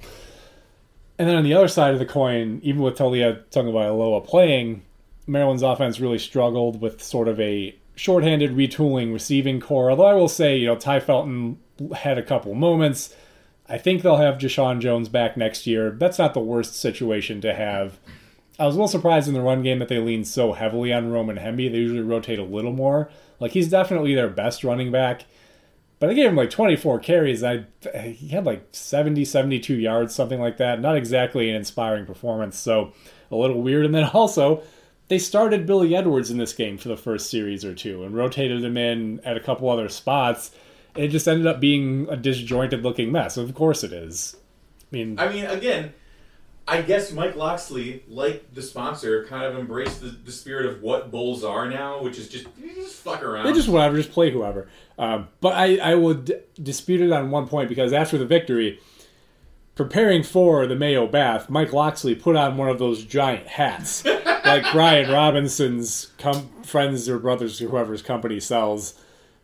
[1.19, 4.83] and then on the other side of the coin, even with Taulia Tagovailoa playing,
[5.27, 9.91] Maryland's offense really struggled with sort of a shorthanded retooling receiving core.
[9.91, 11.59] Although I will say, you know, Tai Felton
[11.95, 13.15] had a couple moments.
[13.69, 15.91] I think they'll have Jeshaun Jones back next year.
[15.91, 17.99] That's not the worst situation to have.
[18.59, 21.11] I was a little surprised in the run game that they leaned so heavily on
[21.11, 21.71] Roman Hemby.
[21.71, 23.11] They usually rotate a little more.
[23.41, 25.25] Like he's definitely their best running back.
[25.99, 27.45] But they gave him like 24 carries.
[27.45, 27.65] I
[28.03, 30.81] he had like 70, 72 yards, something like that.
[30.81, 32.59] Not exactly an inspiring performance.
[32.59, 32.93] So
[33.31, 33.87] a little weird.
[33.87, 34.63] And then also
[35.13, 38.65] they started Billy Edwards in this game for the first series or two and rotated
[38.65, 40.53] him in at a couple other spots.
[40.97, 43.37] It just ended up being a disjointed looking mess.
[43.37, 44.35] Of course it is.
[44.91, 45.93] I mean, I mean, again,
[46.67, 51.11] I guess Mike Locksley, like the sponsor, kind of embraced the, the spirit of what
[51.11, 53.45] Bulls are now, which is just just fuck around.
[53.45, 54.71] They just whatever, just play whoever.
[54.99, 58.81] Um, but I, I would dispute it on one point because after the victory,
[59.75, 64.05] preparing for the Mayo Bath, Mike Locksley put on one of those giant hats,
[64.45, 68.95] like Brian Robinson's com- friends or brothers or whoever's company sells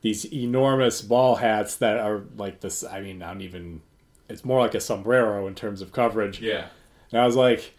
[0.00, 2.84] these enormous ball hats that are like this.
[2.84, 3.82] I mean, I don't even.
[4.28, 6.40] It's more like a sombrero in terms of coverage.
[6.40, 6.66] yeah.
[7.10, 7.74] And I was like,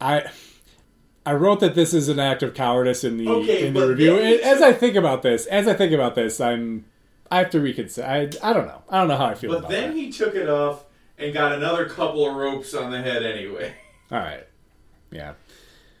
[0.00, 0.30] I.
[1.26, 4.18] I wrote that this is an act of cowardice in the Okay, in the review.
[4.18, 6.84] As I think about this, as I think about this, I'm
[7.30, 8.06] I have to reconsider.
[8.06, 8.82] I, I don't know.
[8.90, 9.96] I don't know how I feel But then that.
[9.96, 10.84] he took it off
[11.16, 13.72] and got another couple of ropes on the head anyway.
[14.12, 14.46] All right.
[15.10, 15.32] Yeah.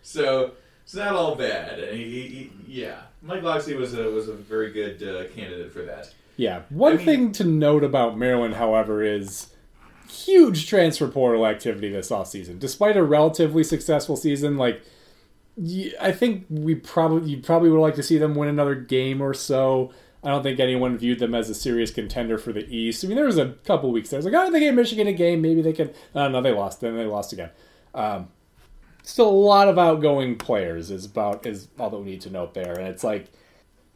[0.04, 0.52] So
[0.84, 1.78] it's not all bad.
[1.94, 6.12] He, he, yeah, Mike Locksley was a was a very good uh, candidate for that.
[6.36, 6.62] Yeah.
[6.68, 9.48] One I mean- thing to note about Maryland, however, is
[10.08, 12.58] huge transfer portal activity this offseason.
[12.58, 14.82] Despite a relatively successful season, like
[16.00, 19.32] I think we probably you probably would like to see them win another game or
[19.34, 19.92] so.
[20.22, 23.04] I don't think anyone viewed them as a serious contender for the East.
[23.04, 24.16] I mean, there was a couple weeks there.
[24.16, 25.42] I was like, oh, they gave Michigan a game.
[25.42, 25.90] Maybe they can.
[26.14, 26.80] Uh, no, they lost.
[26.80, 27.50] Then they lost again.
[27.94, 28.28] Um,
[29.04, 32.54] still a lot of outgoing players is about is all that we need to note
[32.54, 32.72] there.
[32.72, 33.30] And it's like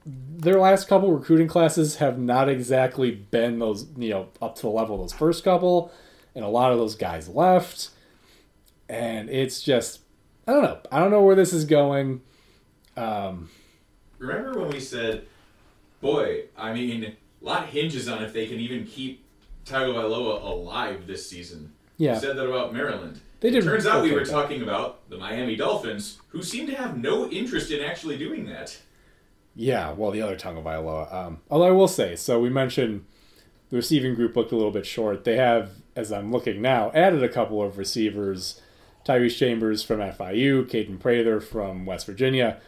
[0.07, 4.69] their last couple recruiting classes have not exactly been those you know up to the
[4.69, 5.91] level of those first couple,
[6.35, 7.91] and a lot of those guys left,
[8.89, 10.01] and it's just
[10.47, 10.79] I don't know.
[10.93, 12.21] I don't know where this is going.
[12.97, 13.51] Um,
[14.19, 15.27] Remember when we said,
[16.01, 19.25] "Boy, I mean, a lot hinges on if they can even keep
[19.65, 22.15] Tagovailoa alive this season." Yeah.
[22.15, 23.21] we said that about Maryland.
[23.41, 26.99] They did Turns out we were talking about the Miami Dolphins, who seem to have
[26.99, 28.77] no interest in actually doing that.
[29.55, 31.09] Yeah, well, the other tongue of Iowa.
[31.11, 33.05] Um, although I will say, so we mentioned
[33.71, 35.25] the receiving group looked a little bit short.
[35.25, 38.61] They have, as I'm looking now, added a couple of receivers:
[39.05, 42.61] Tyrese Chambers from FIU, Kaden Prather from West Virginia.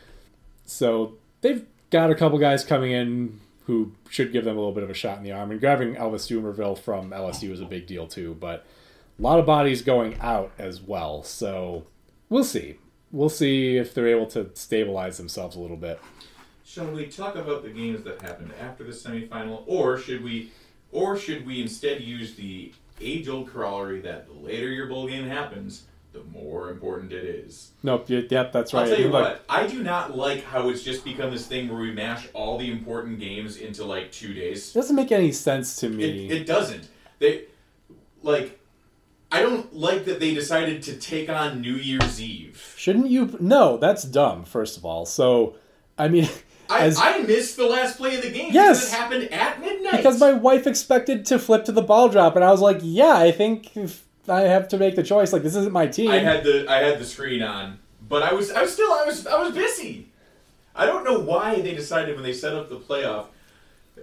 [0.67, 4.85] So they've got a couple guys coming in who should give them a little bit
[4.85, 5.51] of a shot in the arm.
[5.51, 8.37] And grabbing Elvis Dumerville from LSU is a big deal too.
[8.39, 8.67] But
[9.21, 11.23] a lot of bodies going out as well.
[11.23, 11.85] So
[12.29, 12.79] we'll see.
[13.13, 16.01] We'll see if they're able to stabilize themselves a little bit.
[16.65, 20.53] Shall we talk about the games that happened after the semifinal, or should we,
[20.93, 25.85] or should we instead use the age-old corollary that the later your bowl game happens,
[26.13, 27.73] the more important it is?
[27.83, 28.09] Nope.
[28.09, 28.53] Yep.
[28.53, 28.83] That's right.
[28.85, 31.81] I'll tell you what, I do not like how it's just become this thing where
[31.81, 34.71] we mash all the important games into like two days.
[34.71, 36.29] It doesn't make any sense to me.
[36.29, 36.89] It, it doesn't.
[37.19, 37.47] They
[38.23, 38.60] like.
[39.33, 42.75] I don't like that they decided to take on New Year's Eve.
[42.77, 43.37] Shouldn't you?
[43.41, 44.45] No, that's dumb.
[44.45, 45.55] First of all, so
[45.97, 46.29] I mean,
[46.69, 48.81] I, as, I missed the last play of the game Yes.
[48.81, 49.97] because it happened at midnight.
[49.99, 53.15] because my wife expected to flip to the ball drop, and I was like, yeah,
[53.17, 55.33] I think if I have to make the choice.
[55.33, 56.11] Like this isn't my team.
[56.11, 59.05] I had the I had the screen on, but I was I was still I
[59.05, 60.09] was I was busy.
[60.75, 63.27] I don't know why they decided when they set up the playoff.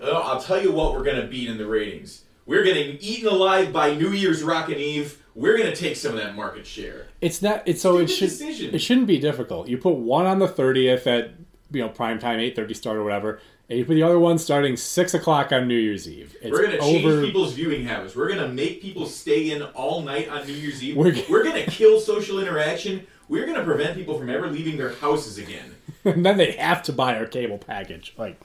[0.01, 2.23] "Oh, I'll tell you what we're gonna beat in the ratings.
[2.47, 5.21] We're getting eaten alive by New Year's Rockin' Eve.
[5.35, 7.07] We're gonna take some of that market share.
[7.19, 7.61] It's not.
[7.65, 8.29] It's so it should.
[8.29, 8.73] decision.
[8.73, 9.67] It shouldn't be difficult.
[9.67, 11.31] You put one on the thirtieth at
[11.71, 14.37] you know prime time, eight thirty start or whatever, and you put the other one
[14.37, 16.37] starting six o'clock on New Year's Eve.
[16.41, 17.21] It's We're gonna change over.
[17.21, 18.15] people's viewing habits.
[18.15, 20.95] We're gonna make people stay in all night on New Year's Eve.
[20.95, 23.05] We're We're, gonna kill social interaction.
[23.27, 25.75] We're gonna prevent people from ever leaving their houses again.
[26.05, 28.13] and then they have to buy our cable package.
[28.17, 28.39] Like,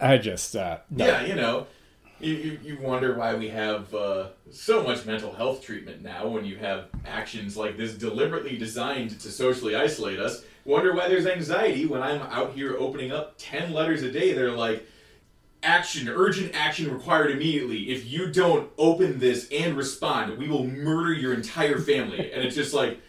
[0.00, 1.06] I just uh, no.
[1.06, 1.68] Yeah, you know,
[2.20, 6.44] you, you, you wonder why we have uh, so much mental health treatment now when
[6.44, 10.44] you have actions like this deliberately designed to socially isolate us.
[10.64, 14.32] Wonder why there's anxiety when I'm out here opening up 10 letters a day.
[14.32, 14.86] that are like,
[15.62, 17.90] action, urgent action required immediately.
[17.90, 22.32] If you don't open this and respond, we will murder your entire family.
[22.32, 23.00] and it's just like,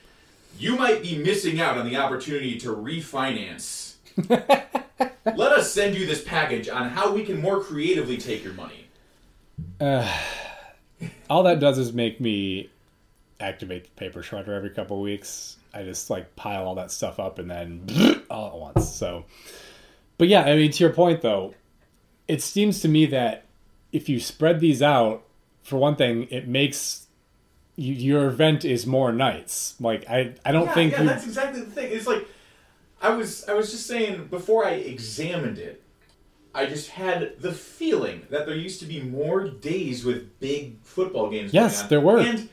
[0.58, 3.96] you might be missing out on the opportunity to refinance.
[4.30, 8.81] Let us send you this package on how we can more creatively take your money.
[11.30, 12.70] all that does is make me
[13.40, 15.58] activate the paper shredder every couple of weeks.
[15.74, 17.88] I just like pile all that stuff up and then
[18.30, 18.94] all at once.
[18.94, 19.26] So,
[20.18, 21.56] but yeah, I mean, to your point though,
[22.28, 23.46] it seems to me that
[23.92, 25.24] if you spread these out,
[25.64, 27.08] for one thing, it makes
[27.76, 29.76] you, your event is more nights.
[29.80, 31.92] Like I, I don't yeah, think yeah, you, that's exactly the thing.
[31.92, 32.28] It's like
[33.02, 35.82] I was I was just saying before I examined it,
[36.54, 41.30] I just had the feeling that there used to be more days with big football
[41.30, 41.54] games.
[41.54, 42.20] Yes, there were.
[42.20, 42.50] and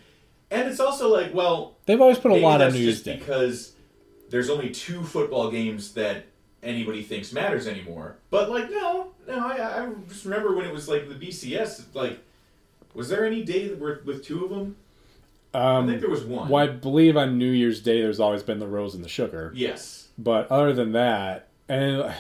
[0.50, 3.16] and it's also like well, they've always put a lot on New Year's Day.
[3.16, 3.72] because
[4.30, 6.26] there's only two football games that
[6.62, 8.16] anybody thinks matters anymore.
[8.30, 11.82] But like no, no, I, I just remember when it was like the BCS.
[11.94, 12.18] Like,
[12.94, 14.76] was there any day that were with two of them?
[15.54, 16.48] I think Um, there was one.
[16.50, 19.50] well, I believe on New Year's Day there's always been the rose and the sugar.
[19.56, 20.08] Yes.
[20.18, 22.12] But other than that, and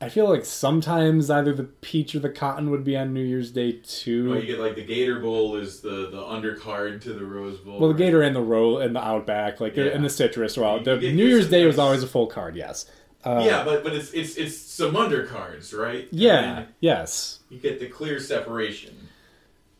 [0.00, 3.50] I feel like sometimes either the peach or the cotton would be on New Year's
[3.50, 4.30] Day too.
[4.30, 7.80] Well, you get like the Gator Bowl is the the undercard to the Rose Bowl.
[7.80, 7.98] Well, the right?
[8.06, 9.86] Gator and the Ro and the Outback, like Yeah.
[9.86, 10.56] and the Citrus.
[10.56, 12.54] You The New Year's Day was always a full card.
[12.54, 12.86] Yes.
[13.24, 16.06] Uh, yeah, but but it's it's it's some undercards, right?
[16.12, 16.66] Yeah.
[16.80, 17.40] Yes.
[17.50, 19.08] you get the clear separation.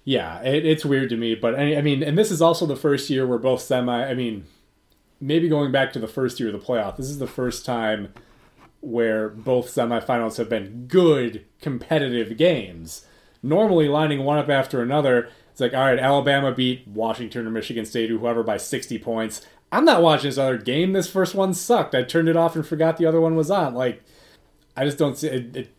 [0.04, 0.42] Yeah.
[0.42, 3.09] It, it's weird to me, but I, I mean, and this is also the first
[3.09, 4.04] year where both semi.
[4.04, 4.46] I mean,
[5.20, 8.12] maybe going back to the first year of the playoff, this is the first time
[8.80, 13.06] where both semifinals have been good competitive games.
[13.42, 17.84] Normally, lining one up after another, it's like, all right, Alabama beat Washington or Michigan
[17.84, 19.46] State or whoever by 60 points.
[19.70, 20.92] I'm not watching this other game.
[20.92, 21.94] This first one sucked.
[21.94, 23.74] I turned it off and forgot the other one was on.
[23.74, 24.02] Like,
[24.76, 25.56] I just don't see it.
[25.56, 25.74] it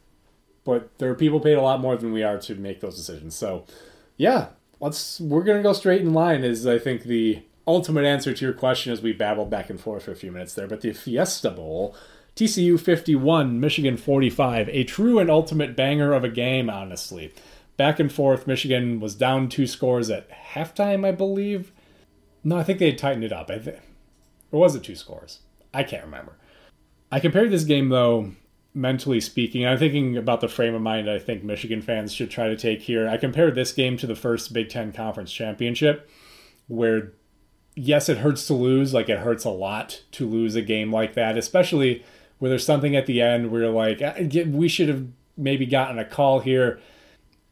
[0.63, 3.35] but there are people paid a lot more than we are to make those decisions.
[3.35, 3.65] So,
[4.17, 6.43] yeah, let's we're gonna go straight in line.
[6.43, 10.03] Is I think the ultimate answer to your question as we babbled back and forth
[10.03, 10.67] for a few minutes there.
[10.67, 11.95] But the Fiesta Bowl,
[12.39, 16.69] TCU 51, Michigan 45, a true and ultimate banger of a game.
[16.69, 17.33] Honestly,
[17.75, 18.47] back and forth.
[18.47, 21.73] Michigan was down two scores at halftime, I believe.
[22.41, 23.49] No, I think they tightened it up.
[23.49, 23.79] I think
[24.53, 25.39] or was it two scores?
[25.73, 26.37] I can't remember.
[27.11, 28.31] I compared this game though,
[28.73, 29.67] mentally speaking.
[29.67, 32.83] I'm thinking about the frame of mind I think Michigan fans should try to take
[32.83, 33.05] here.
[33.09, 36.09] I compared this game to the first Big Ten Conference Championship,
[36.67, 37.11] where
[37.75, 38.93] yes, it hurts to lose.
[38.93, 42.05] Like it hurts a lot to lose a game like that, especially
[42.39, 44.15] where there's something at the end where you're like, "Ah,
[44.47, 45.07] we should have
[45.39, 46.79] maybe gotten a call here.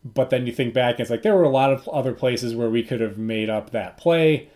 [0.03, 2.55] But then you think back, and it's like there were a lot of other places
[2.55, 4.49] where we could have made up that play.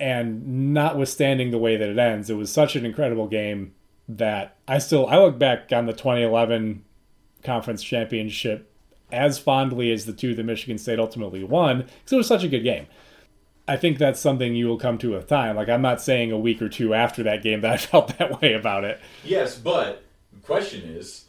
[0.00, 3.74] And notwithstanding the way that it ends, it was such an incredible game
[4.08, 6.84] that I still I look back on the 2011
[7.44, 8.68] conference championship
[9.12, 12.48] as fondly as the two that Michigan State ultimately won because it was such a
[12.48, 12.86] good game.
[13.68, 15.56] I think that's something you will come to with time.
[15.56, 18.40] Like I'm not saying a week or two after that game that I felt that
[18.40, 19.00] way about it.
[19.24, 21.26] Yes, but the question is,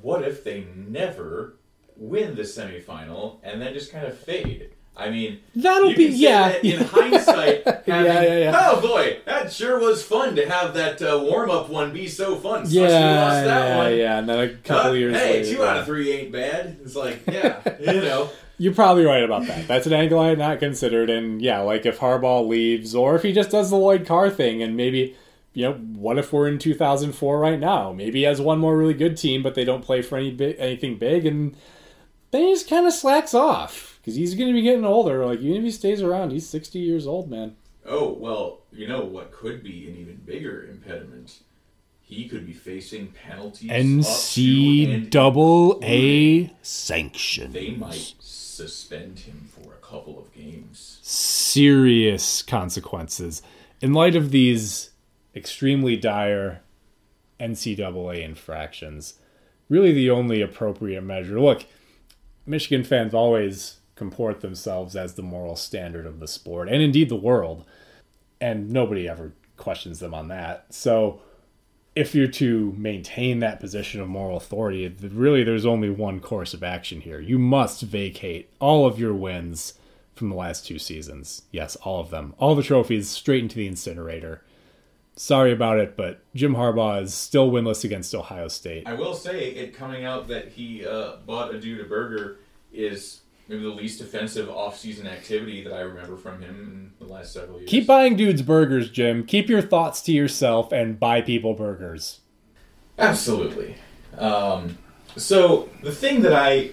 [0.00, 1.54] what if they never
[1.96, 4.70] win the semifinal and then just kind of fade?
[4.96, 6.48] I mean, That'll be- yeah.
[6.48, 8.60] that in hindsight, having, Yeah, yeah, yeah.
[8.72, 12.34] oh boy, that sure was fun to have that uh, warm up one be so
[12.34, 12.64] fun.
[12.66, 13.96] Sucks we lost that yeah, one.
[13.96, 14.18] yeah.
[14.18, 16.78] And then a couple But, years hey, later, two out of three ain't bad.
[16.82, 18.30] It's like, yeah, you know.
[18.58, 19.68] You're probably right about that.
[19.68, 21.08] That's an angle I had not considered.
[21.10, 24.62] And yeah, like if Harbaugh leaves, or if he just does the Lloyd Carr thing,
[24.62, 25.16] and maybe,
[25.54, 27.92] you know, what if we're in 2004 right now?
[27.92, 30.56] Maybe he has one more really good team, but they don't play for any big,
[30.58, 31.56] anything big, and
[32.32, 35.24] then he just kind of slacks off because he's going to be getting older.
[35.24, 37.54] Like even if he stays around, he's 60 years old, man.
[37.86, 41.38] Oh well, you know what could be an even bigger impediment.
[42.02, 43.70] He could be facing penalties.
[43.70, 47.54] up to and double A They sanctions.
[47.78, 48.14] might
[48.58, 50.98] suspend him for a couple of games.
[51.02, 53.40] serious consequences
[53.80, 54.90] in light of these
[55.32, 56.60] extremely dire
[57.38, 59.14] NCAA infractions.
[59.68, 61.40] Really, the only appropriate measure.
[61.40, 61.66] Look,
[62.46, 67.14] Michigan fans always comport themselves as the moral standard of the sport and indeed the
[67.14, 67.64] world,
[68.40, 70.66] and nobody ever questions them on that.
[70.74, 71.20] So,
[71.98, 76.62] if you're to maintain that position of moral authority, really there's only one course of
[76.62, 77.18] action here.
[77.18, 79.74] You must vacate all of your wins
[80.14, 81.42] from the last two seasons.
[81.50, 82.34] Yes, all of them.
[82.38, 84.44] All the trophies straight into the incinerator.
[85.16, 88.86] Sorry about it, but Jim Harbaugh is still winless against Ohio State.
[88.86, 92.38] I will say, it coming out that he uh, bought a dude a burger
[92.72, 97.32] is maybe the least offensive off-season activity that I remember from him in the last
[97.32, 97.70] several years.
[97.70, 99.24] Keep buying dudes burgers, Jim.
[99.24, 102.20] Keep your thoughts to yourself and buy people burgers.
[102.98, 103.76] Absolutely.
[104.16, 104.78] Um,
[105.16, 106.70] So the thing that I,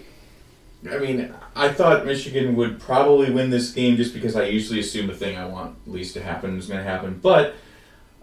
[0.89, 5.07] I mean, I thought Michigan would probably win this game just because I usually assume
[5.07, 7.19] the thing I want least to happen is going to happen.
[7.21, 7.55] But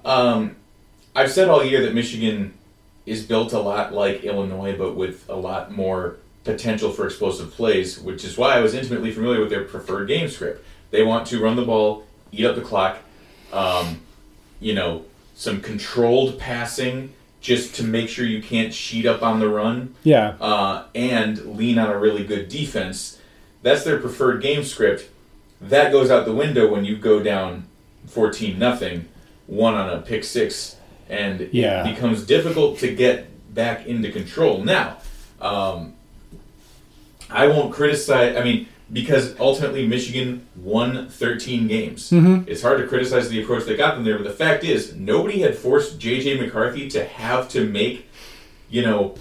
[0.04, 0.56] um,
[1.16, 2.54] I've said all year that Michigan
[3.04, 7.98] is built a lot like Illinois, but with a lot more potential for explosive plays,
[8.00, 10.64] which is why I was intimately familiar with their preferred game script.
[10.90, 12.98] They want to run the ball, eat up the clock,
[13.52, 14.00] um,
[14.60, 19.48] you know, some controlled passing just to make sure you can't sheet up on the
[19.48, 20.34] run Yeah.
[20.40, 23.18] uh, and lean on a really good defense.
[23.62, 25.08] That's their preferred game script.
[25.60, 27.64] That goes out the window when you go down
[28.06, 29.06] 14 nothing,
[29.46, 30.76] one on a pick six,
[31.08, 31.84] and Yeah.
[31.86, 34.62] it becomes difficult to get back into control.
[34.64, 34.98] Now,
[35.40, 35.91] um,
[37.32, 38.36] I won't criticize.
[38.36, 42.10] I mean, because ultimately Michigan won 13 games.
[42.10, 42.48] Mm-hmm.
[42.48, 45.40] It's hard to criticize the approach that got them there, but the fact is, nobody
[45.40, 46.38] had forced J.J.
[46.40, 48.10] McCarthy to have to make,
[48.68, 49.14] you know,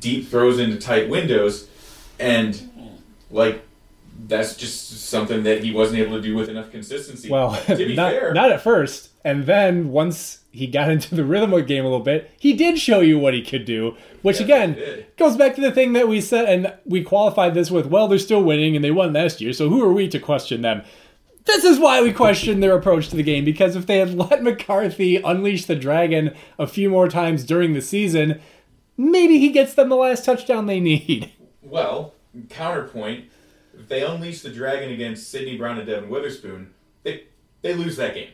[0.00, 1.68] deep throws into tight windows,
[2.18, 2.68] and
[3.30, 3.62] like
[4.24, 7.28] that's just something that he wasn't able to do with enough consistency.
[7.28, 9.10] Well, to be not, fair, not at first.
[9.24, 12.52] And then once he got into the rhythm of the game a little bit, he
[12.52, 14.76] did show you what he could do, which again
[15.16, 18.18] goes back to the thing that we said, and we qualified this with, well, they're
[18.18, 20.82] still winning and they won last year, so who are we to question them?
[21.44, 24.42] This is why we question their approach to the game, because if they had let
[24.42, 28.40] McCarthy unleash the dragon a few more times during the season,
[28.96, 31.32] maybe he gets them the last touchdown they need.
[31.60, 32.14] Well,
[32.48, 33.24] counterpoint:
[33.92, 36.72] they unleash the dragon against Sydney Brown and Devon Witherspoon,
[37.02, 37.24] they
[37.60, 38.30] they lose that game.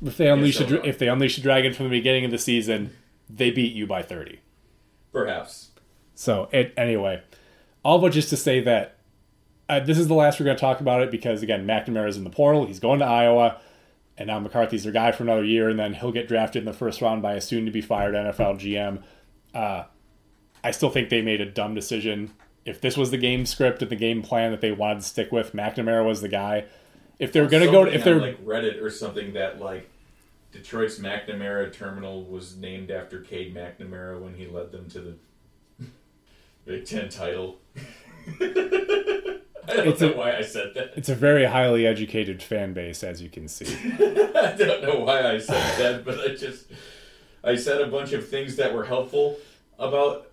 [0.00, 2.38] If they unleash a, dra- if they unleash the dragon from the beginning of the
[2.38, 2.96] season,
[3.28, 4.40] they beat you by 30.
[5.12, 5.70] Perhaps.
[6.14, 7.22] So it anyway,
[7.84, 8.98] all but just to say that
[9.68, 12.24] uh, this is the last we're going to talk about it because again, McNamara's in
[12.24, 12.66] the portal.
[12.66, 13.60] He's going to Iowa,
[14.16, 16.72] and now McCarthy's their guy for another year, and then he'll get drafted in the
[16.72, 19.02] first round by a soon-to-be fired NFL GM.
[19.52, 19.84] Uh,
[20.62, 22.32] I still think they made a dumb decision.
[22.64, 25.32] If this was the game script and the game plan that they wanted to stick
[25.32, 26.64] with, McNamara was the guy.
[27.18, 29.88] If they're going to go, Somebody if they're like Reddit or something that like
[30.52, 35.14] Detroit's McNamara terminal was named after Cade McNamara when he led them to the
[36.64, 37.58] Big Ten title.
[39.68, 40.92] I don't It's know a- why I said that.
[40.96, 43.66] it's a very highly educated fan base, as you can see.
[43.94, 46.66] I don't know why I said that, but I just
[47.44, 49.38] I said a bunch of things that were helpful
[49.78, 50.31] about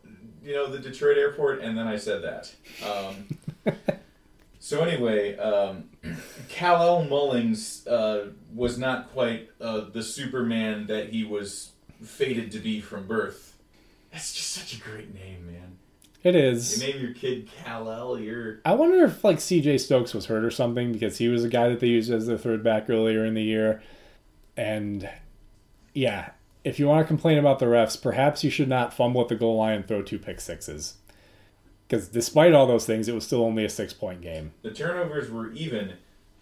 [0.50, 2.52] you know the Detroit airport, and then I said that.
[2.84, 3.76] Um,
[4.60, 5.92] so anyway, um,
[6.50, 11.74] Kal-El Mullings uh, was not quite uh, the Superman that he was
[12.04, 13.58] fated to be from birth.
[14.12, 15.78] That's just such a great name, man.
[16.24, 16.82] It is.
[16.82, 20.50] You name your kid Kal-El, you're I wonder if like CJ Stokes was hurt or
[20.50, 23.36] something because he was a guy that they used as their third back earlier in
[23.36, 23.84] the year.
[24.58, 25.08] And
[25.94, 26.32] yeah,
[26.64, 29.36] if you want to complain about the refs, perhaps you should not fumble at the
[29.36, 30.96] goal line and throw two pick sixes.
[31.88, 34.52] Because despite all those things, it was still only a six point game.
[34.62, 35.94] the turnovers were even.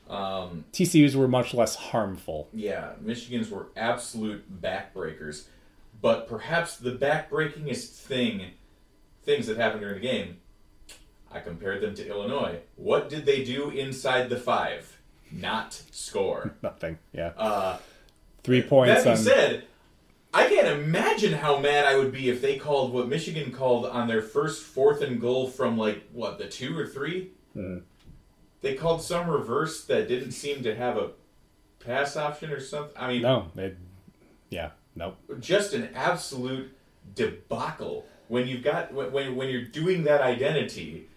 [0.10, 2.48] Um, TCU's were much less harmful.
[2.54, 5.46] Yeah, Michigan's were absolute backbreakers.
[6.02, 8.52] But perhaps the backbreakingest thing,
[9.24, 10.38] things that happened during the game,
[11.32, 12.60] I compared them to Illinois.
[12.76, 14.98] What did they do inside the five?
[15.32, 16.54] Not score.
[16.62, 17.00] Nothing.
[17.12, 17.32] Yeah.
[17.38, 17.78] Uh,
[18.44, 19.24] Three points that being on.
[19.24, 19.64] said,
[20.34, 24.08] I can't imagine how mad I would be if they called what Michigan called on
[24.08, 27.78] their first fourth and goal from like what the two or 3 Hmm.
[28.62, 31.12] They called some reverse that didn't seem to have a
[31.80, 32.96] pass option or something.
[32.96, 33.74] I mean, no, they.
[34.50, 34.72] Yeah.
[34.96, 35.18] Nope.
[35.40, 36.76] just an absolute
[37.14, 41.08] debacle when you've got when when, you're doing that identity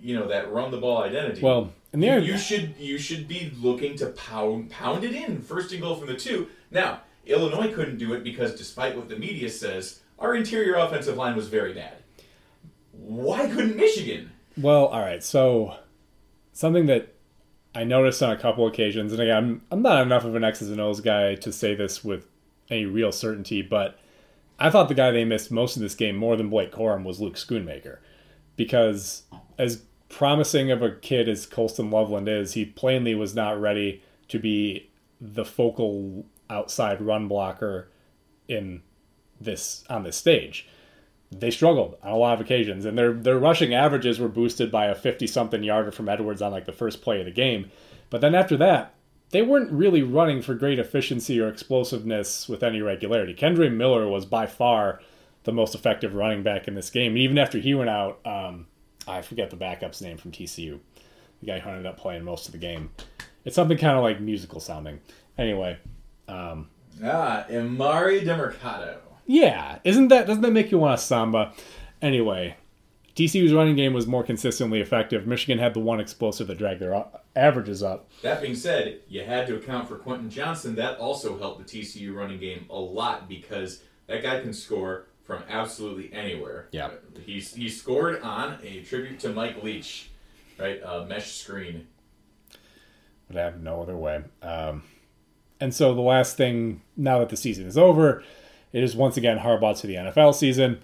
[0.00, 3.28] you know that run the ball identity Well, and the you, you should you should
[3.28, 7.72] be looking to pound pound it in first and goal from the two now illinois
[7.72, 11.72] couldn't do it because despite what the media says our interior offensive line was very
[11.72, 11.94] bad
[12.92, 15.24] why couldn't michigan Well, all right.
[15.24, 15.76] So
[16.52, 17.14] something that
[17.74, 20.70] I noticed on a couple occasions, and again, I'm I'm not enough of an X's
[20.70, 22.26] and O's guy to say this with
[22.68, 23.98] any real certainty, but
[24.58, 27.18] I thought the guy they missed most of this game more than Blake Corum was
[27.18, 27.98] Luke Schoonmaker,
[28.56, 29.22] because
[29.58, 34.38] as promising of a kid as Colston Loveland is, he plainly was not ready to
[34.38, 37.88] be the focal outside run blocker
[38.48, 38.82] in
[39.40, 40.68] this on this stage
[41.32, 44.86] they struggled on a lot of occasions, and their their rushing averages were boosted by
[44.86, 47.70] a fifty something yarder from Edwards on like the first play of the game.
[48.10, 48.94] But then after that,
[49.30, 53.34] they weren't really running for great efficiency or explosiveness with any regularity.
[53.34, 55.00] Kendre Miller was by far
[55.44, 57.16] the most effective running back in this game.
[57.16, 58.66] Even after he went out, um,
[59.08, 60.78] I forget the backup's name from TCU,
[61.40, 62.90] the guy who ended up playing most of the game.
[63.44, 65.00] It's something kind of like musical sounding.
[65.38, 65.78] Anyway,
[66.32, 66.68] um,
[67.04, 71.52] ah Emari Demercado yeah, isn't that doesn't that make you want a samba?
[72.00, 72.56] Anyway,
[73.14, 75.26] TCU's running game was more consistently effective.
[75.26, 77.04] Michigan had the one explosive that dragged their
[77.36, 78.10] averages up.
[78.22, 80.74] That being said, you had to account for Quentin Johnston.
[80.74, 85.44] That also helped the TCU running game a lot because that guy can score from
[85.48, 86.68] absolutely anywhere.
[86.72, 86.90] Yeah.
[87.24, 90.10] He's he scored on a tribute to Mike Leach,
[90.58, 90.80] right?
[90.84, 91.86] A mesh screen.
[93.28, 94.24] Would have no other way.
[94.42, 94.82] Um,
[95.62, 98.22] and so the last thing, now that the season is over,
[98.72, 100.80] it is once again Harbaugh to the NFL season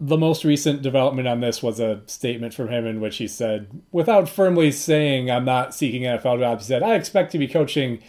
[0.00, 3.82] the most recent development on this was a statement from him in which he said,
[3.92, 8.00] without firmly saying I'm not seeking NFL jobs, he said, I expect to be coaching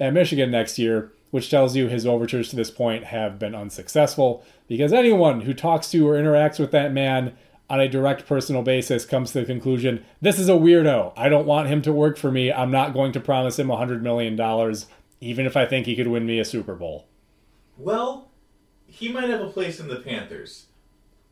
[0.00, 4.44] at Michigan next year, which tells you his overtures to this point have been unsuccessful
[4.68, 7.36] because anyone who talks to or interacts with that man
[7.70, 11.12] on a direct personal basis comes to the conclusion this is a weirdo.
[11.16, 12.52] I don't want him to work for me.
[12.52, 14.36] I'm not going to promise him $100 million,
[15.20, 17.06] even if I think he could win me a Super Bowl.
[17.76, 18.30] Well,
[18.86, 20.66] he might have a place in the Panthers.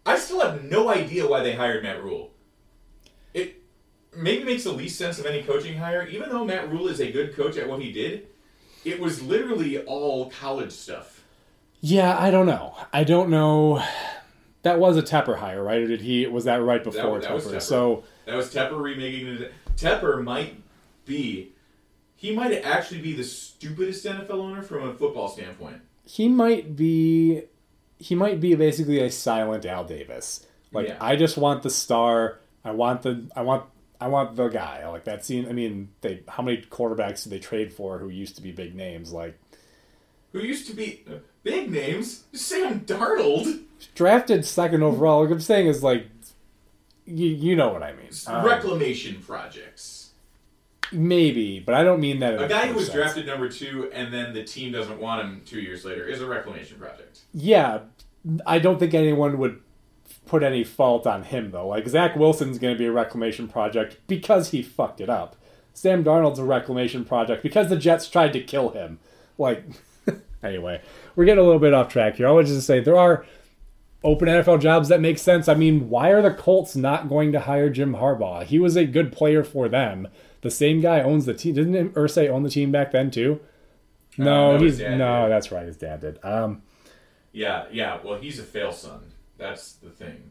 [0.05, 2.33] I still have no idea why they hired Matt Rhule.
[3.35, 3.63] It
[4.17, 7.11] maybe makes the least sense of any coaching hire, even though Matt Rhule is a
[7.11, 8.29] good coach at what he did.
[8.85, 11.25] It was literally all college stuff.
[11.81, 12.77] Yeah, I don't know.
[12.93, 13.83] I don't know.
[14.63, 15.81] That was a Tepper hire, right?
[15.81, 16.27] Or did he?
[16.27, 17.55] Was that right before that, that Tepper?
[17.55, 17.63] Tepper?
[17.63, 19.53] So that was Tepper remaking it.
[19.77, 20.63] Tepper might
[21.05, 21.53] be.
[22.17, 25.83] He might actually be the stupidest NFL owner from a football standpoint.
[26.05, 27.43] He might be
[27.99, 30.47] he might be basically a silent Al Davis.
[30.73, 30.97] Like yeah.
[31.01, 32.39] I just want the star.
[32.65, 33.65] I want the I want
[34.01, 34.89] I want the guy.
[34.89, 35.47] Like that scene.
[35.49, 38.75] I mean, they how many quarterbacks did they trade for who used to be big
[38.75, 39.13] names?
[39.13, 39.39] Like
[40.33, 41.05] who used to be
[41.43, 42.25] big names?
[42.33, 43.63] Sam Darnold
[43.95, 45.23] drafted second overall.
[45.23, 46.07] Like I'm saying is like
[47.05, 48.11] you you know what I mean.
[48.27, 49.96] Um, reclamation projects.
[50.93, 52.41] Maybe, but I don't mean that.
[52.43, 52.97] A guy who was sense.
[52.97, 56.27] drafted number two and then the team doesn't want him two years later is a
[56.27, 57.21] reclamation project.
[57.33, 57.81] Yeah,
[58.47, 59.61] I don't think anyone would
[60.27, 61.69] put any fault on him though.
[61.69, 65.37] Like Zach Wilson's going to be a reclamation project because he fucked it up.
[65.73, 68.99] Sam Darnold's a reclamation project because the Jets tried to kill him.
[69.37, 69.63] Like,
[70.43, 70.81] anyway,
[71.15, 72.27] we're getting a little bit off track here.
[72.27, 73.27] I would just say there are
[74.03, 75.49] open NFL jobs that make sense.
[75.49, 78.45] I mean, why are the Colts not going to hire Jim Harbaugh?
[78.45, 80.09] He was a good player for them
[80.43, 81.55] the same guy owns the team.
[81.55, 83.41] Didn't Irsay own the team back then too?
[84.19, 85.23] No, uh, no he's no.
[85.23, 85.31] Did.
[85.31, 85.67] That's right.
[85.67, 86.19] His dad did.
[86.23, 86.63] Um,
[87.33, 87.99] yeah, yeah.
[88.03, 89.13] Well, he's a fail son.
[89.39, 90.31] That's the thing.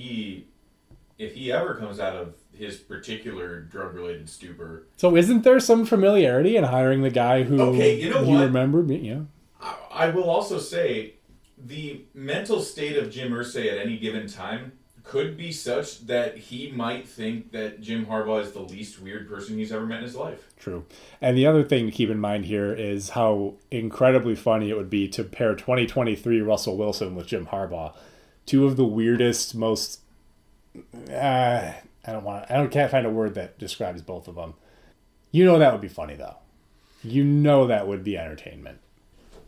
[0.00, 0.46] he,
[1.18, 4.86] if he ever comes out of his particular drug related stupor.
[4.96, 8.44] So isn't there some familiarity in hiring the guy who okay, you know you what?
[8.44, 8.96] remember me?
[8.98, 9.20] Yeah.
[9.60, 11.14] I, I will also say
[11.58, 14.72] the mental state of Jim Irsay at any given time
[15.02, 19.56] could be such that he might think that Jim Harbaugh is the least weird person
[19.56, 20.48] he's ever met in his life.
[20.58, 20.84] True.
[21.20, 24.90] And the other thing to keep in mind here is how incredibly funny it would
[24.90, 27.94] be to pair 2023 Russell Wilson with Jim Harbaugh
[28.46, 30.00] two of the weirdest, most
[31.10, 31.72] uh,
[32.06, 32.50] I don't want.
[32.50, 34.54] I don't can't find a word that describes both of them.
[35.30, 36.36] You know that would be funny though.
[37.02, 38.78] You know that would be entertainment.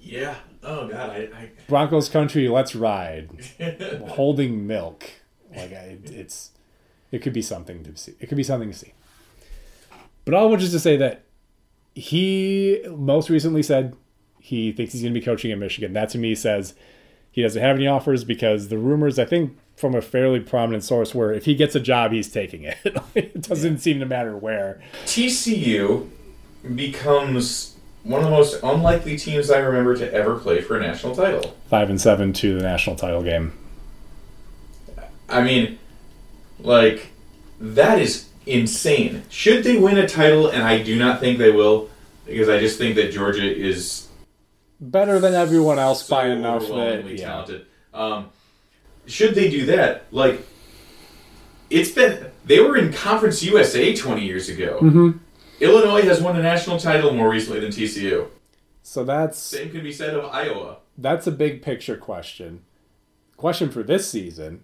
[0.00, 0.36] Yeah.
[0.62, 1.10] Oh God.
[1.10, 1.50] I, I...
[1.68, 2.48] Broncos country.
[2.48, 3.30] Let's ride.
[4.08, 5.04] Holding milk.
[5.54, 6.50] Like I, it's.
[7.10, 8.14] It could be something to see.
[8.20, 8.92] It could be something to see.
[10.24, 11.22] But all which is to say that
[11.94, 13.96] he most recently said
[14.40, 15.94] he thinks he's going to be coaching in Michigan.
[15.94, 16.74] That to me says
[17.30, 21.14] he doesn't have any offers because the rumors, I think, from a fairly prominent source,
[21.14, 22.78] were if he gets a job, he's taking it.
[23.14, 23.78] it doesn't yeah.
[23.78, 24.80] seem to matter where.
[25.04, 26.08] TCU
[26.74, 31.14] becomes one of the most unlikely teams I remember to ever play for a national
[31.14, 31.54] title.
[31.68, 33.52] Five and seven to the national title game.
[35.28, 35.78] I mean,
[36.58, 37.08] like
[37.60, 39.22] that is insane.
[39.28, 41.90] Should they win a title, and I do not think they will,
[42.26, 44.07] because I just think that Georgia is
[44.80, 47.26] better than everyone else so by enough that yeah.
[47.26, 47.66] talented.
[47.92, 48.30] Um,
[49.06, 50.04] should they do that?
[50.10, 50.46] Like,
[51.70, 54.78] it's been they were in Conference USA 20 years ago.
[54.80, 55.18] Mm-hmm.
[55.60, 58.28] Illinois has won a national title more recently than TCU.
[58.82, 60.78] So that's same can be said of Iowa.
[60.96, 62.62] That's a big picture question.
[63.36, 64.62] Question for this season: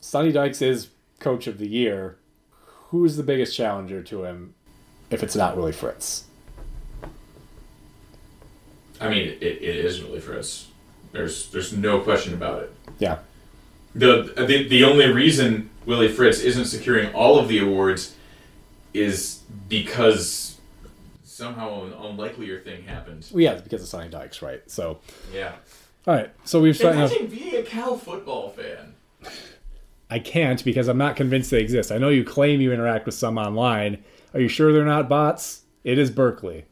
[0.00, 2.18] Sonny Dykes is coach of the year.
[2.90, 4.54] Who's the biggest challenger to him?
[5.10, 6.27] If it's not really Fritz.
[9.00, 10.68] I mean, it, it is really Fritz.
[11.12, 12.72] There's there's no question about it.
[12.98, 13.18] Yeah.
[13.94, 18.14] the, the the only reason Willie Fritz isn't securing all of the awards
[18.92, 20.58] is because
[21.22, 23.26] somehow an unlikelier thing happened.
[23.32, 24.62] Well, yeah, it's because of Sonny Dykes, right?
[24.70, 24.98] So,
[25.32, 25.52] Yeah.
[26.06, 26.30] all right.
[26.44, 26.98] So we've started.
[26.98, 28.94] Imagine being a Cal football fan.
[30.10, 31.92] I can't because I'm not convinced they exist.
[31.92, 34.02] I know you claim you interact with some online.
[34.34, 35.62] Are you sure they're not bots?
[35.84, 36.64] It is Berkeley.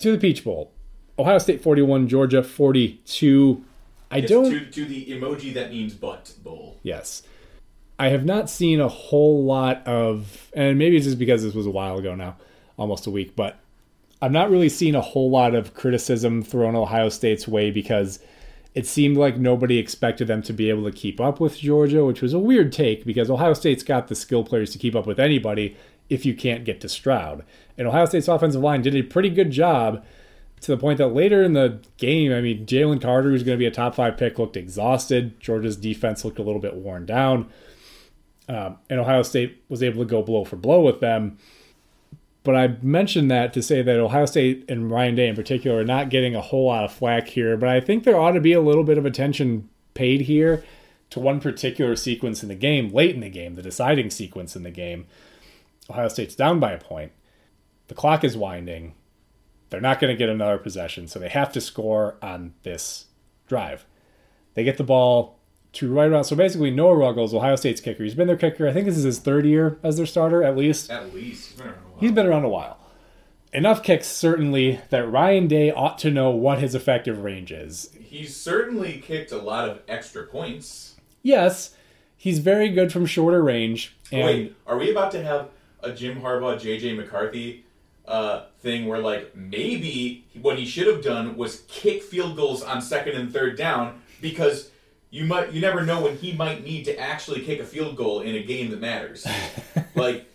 [0.00, 0.72] To the Peach Bowl.
[1.18, 3.64] Ohio State 41, Georgia 42.
[4.10, 4.50] I It's don't.
[4.50, 6.78] to, to the emoji that means butt bowl.
[6.82, 7.22] Yes.
[7.98, 11.66] I have not seen a whole lot of, and maybe it's just because this was
[11.66, 12.36] a while ago now,
[12.76, 13.58] almost a week, but
[14.20, 18.18] I've not really seen a whole lot of criticism thrown Ohio State's way because
[18.74, 22.20] it seemed like nobody expected them to be able to keep up with Georgia, which
[22.20, 25.18] was a weird take because Ohio State's got the skill players to keep up with
[25.18, 25.74] anybody
[26.10, 27.44] if you can't get to Stroud.
[27.78, 30.04] And Ohio State's offensive line did a pretty good job
[30.60, 33.62] to the point that later in the game, I mean, Jalen Carter, who's going to
[33.62, 35.38] be a top five pick, looked exhausted.
[35.40, 37.50] Georgia's defense looked a little bit worn down.
[38.48, 41.38] Um, and Ohio State was able to go blow for blow with them.
[42.42, 45.84] But I mentioned that to say that Ohio State and Ryan Day in particular are
[45.84, 48.52] not getting a whole lot of flack here, but I think there ought to be
[48.52, 50.62] a little bit of attention paid here
[51.10, 54.62] to one particular sequence in the game, late in the game, the deciding sequence in
[54.62, 55.06] the game.
[55.90, 57.10] Ohio State's down by a point.
[57.88, 58.94] The clock is winding.
[59.70, 63.06] They're not going to get another possession, so they have to score on this
[63.48, 63.84] drive.
[64.54, 65.38] They get the ball
[65.74, 66.24] to right around.
[66.24, 68.68] So basically, Noah Ruggles, Ohio State's kicker, he's been their kicker.
[68.68, 70.90] I think this is his third year as their starter, at least.
[70.90, 71.60] At least.
[71.60, 71.96] I don't know.
[71.98, 72.78] He's been around a while.
[73.52, 77.90] Enough kicks, certainly, that Ryan Day ought to know what his effective range is.
[77.98, 80.96] He's certainly kicked a lot of extra points.
[81.22, 81.74] Yes,
[82.16, 83.96] he's very good from shorter range.
[84.10, 85.50] And Wait, are we about to have
[85.80, 87.65] a Jim Harbaugh, JJ McCarthy
[88.06, 92.80] uh, thing where, like, maybe what he should have done was kick field goals on
[92.80, 94.70] second and third down because
[95.10, 98.20] you might you never know when he might need to actually kick a field goal
[98.20, 99.26] in a game that matters.
[99.94, 100.30] like,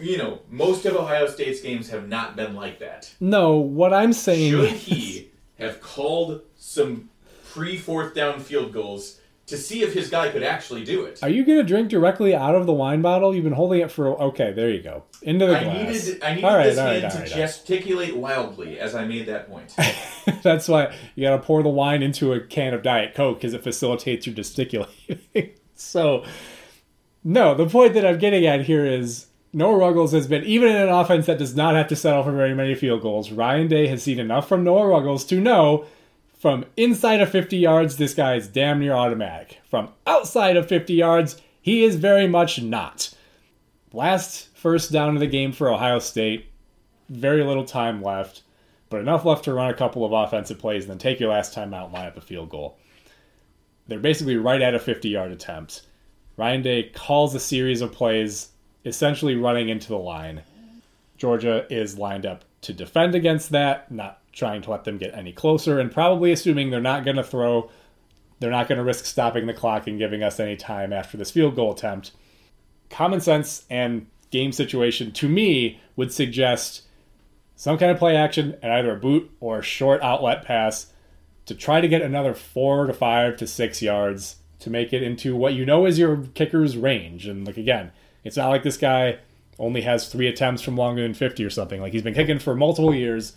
[0.00, 3.12] you know, most of Ohio State's games have not been like that.
[3.20, 7.10] no, what I'm saying Should he have called some
[7.50, 11.22] pre fourth down field goals to see if his guy could actually do it?
[11.22, 13.34] Are you going to drink directly out of the wine bottle?
[13.34, 14.20] You've been holding it for.
[14.22, 15.04] Okay, there you go.
[15.22, 16.06] Into the I glass.
[16.06, 17.28] needed, I needed All right, this all right, man all to right.
[17.28, 19.74] gesticulate wildly as I made that point.
[20.42, 23.54] That's why you got to pour the wine into a can of Diet Coke because
[23.54, 25.20] it facilitates your gesticulating.
[25.74, 26.24] so,
[27.22, 30.76] no, the point that I'm getting at here is Noah Ruggles has been, even in
[30.76, 33.86] an offense that does not have to settle for very many field goals, Ryan Day
[33.88, 35.86] has seen enough from Noah Ruggles to know
[36.44, 39.60] from inside of 50 yards, this guy is damn near automatic.
[39.64, 43.14] From outside of 50 yards, he is very much not.
[43.94, 46.44] Last first down of the game for Ohio State,
[47.08, 48.42] very little time left
[48.90, 51.54] but enough left to run a couple of offensive plays and then take your last
[51.54, 52.76] time out and line up a field goal.
[53.88, 55.86] They're basically right at a 50 yard attempt.
[56.36, 58.50] Ryan Day calls a series of plays,
[58.84, 60.42] essentially running into the line.
[61.16, 65.32] Georgia is lined up to defend against that, not trying to let them get any
[65.32, 67.70] closer, and probably assuming they're not going to throw,
[68.40, 71.30] they're not going to risk stopping the clock and giving us any time after this
[71.30, 72.12] field goal attempt.
[72.90, 76.82] Common sense and game situation, to me, would suggest
[77.56, 80.92] some kind of play action and either a boot or a short outlet pass
[81.46, 85.36] to try to get another four to five to six yards to make it into
[85.36, 87.26] what you know is your kicker's range.
[87.26, 87.92] And like again,
[88.24, 89.18] it's not like this guy
[89.58, 91.80] only has three attempts from longer than 50 or something.
[91.80, 93.34] Like he's been kicking for multiple years.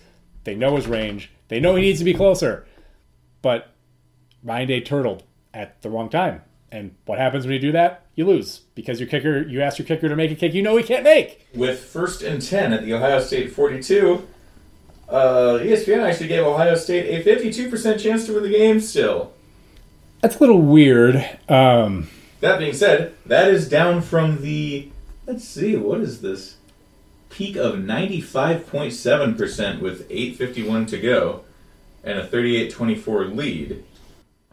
[0.47, 1.29] They know his range.
[1.49, 2.65] They know he needs to be closer.
[3.41, 3.73] But
[4.41, 5.23] Ryan Day turtled
[5.53, 6.41] at the wrong time.
[6.71, 8.05] And what happens when you do that?
[8.15, 10.77] You lose because your kicker, you ask your kicker to make a kick you know
[10.77, 11.45] he can't make.
[11.53, 14.25] With first and 10 at the Ohio State 42,
[15.09, 19.33] uh, ESPN actually gave Ohio State a 52% chance to win the game still.
[20.21, 21.29] That's a little weird.
[21.49, 22.07] Um,
[22.39, 24.89] That being said, that is down from the,
[25.25, 26.56] let's see, what is this?
[27.29, 31.43] Peak of 95.7% with 8.51 to go
[32.03, 33.83] and a 38 24 lead.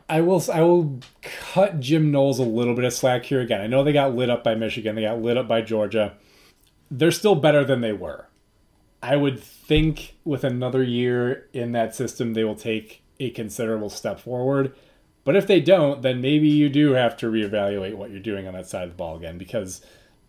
[0.09, 3.61] I will I will cut Jim Knowles a little bit of slack here again.
[3.61, 6.15] I know they got lit up by Michigan, they got lit up by Georgia.
[6.91, 8.27] They're still better than they were.
[9.03, 14.21] I would think with another year in that system they will take a considerable step
[14.21, 14.75] forward.
[15.25, 18.55] But if they don't, then maybe you do have to reevaluate what you're doing on
[18.55, 19.81] that side of the ball again because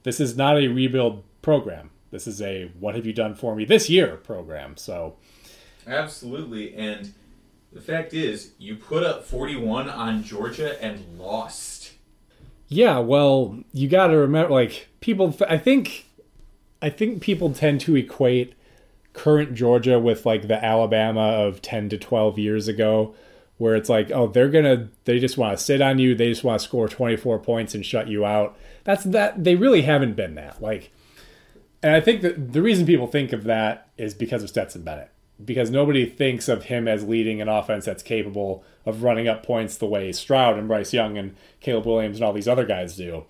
[0.04, 1.90] this is not a rebuild program.
[2.12, 4.78] This is a what have you done for me this year program.
[4.78, 5.16] So
[5.88, 6.76] Absolutely.
[6.76, 7.14] And
[7.72, 11.92] the fact is, you put up 41 on Georgia and lost.
[12.68, 15.36] Yeah, well, you got to remember, like people.
[15.48, 16.08] I think,
[16.82, 18.56] I think people tend to equate
[19.14, 23.14] current Georgia with like the Alabama of ten to twelve years ago,
[23.58, 26.44] where it's like, oh, they're gonna, they just want to sit on you, they just
[26.44, 28.58] want to score 24 points and shut you out.
[28.84, 29.44] That's that.
[29.44, 30.60] They really haven't been that.
[30.60, 30.92] Like,
[31.86, 35.12] and I think that the reason people think of that is because of Stetson Bennett,
[35.44, 39.78] because nobody thinks of him as leading an offense that's capable of running up points
[39.78, 43.26] the way Stroud and Bryce Young and Caleb Williams and all these other guys do.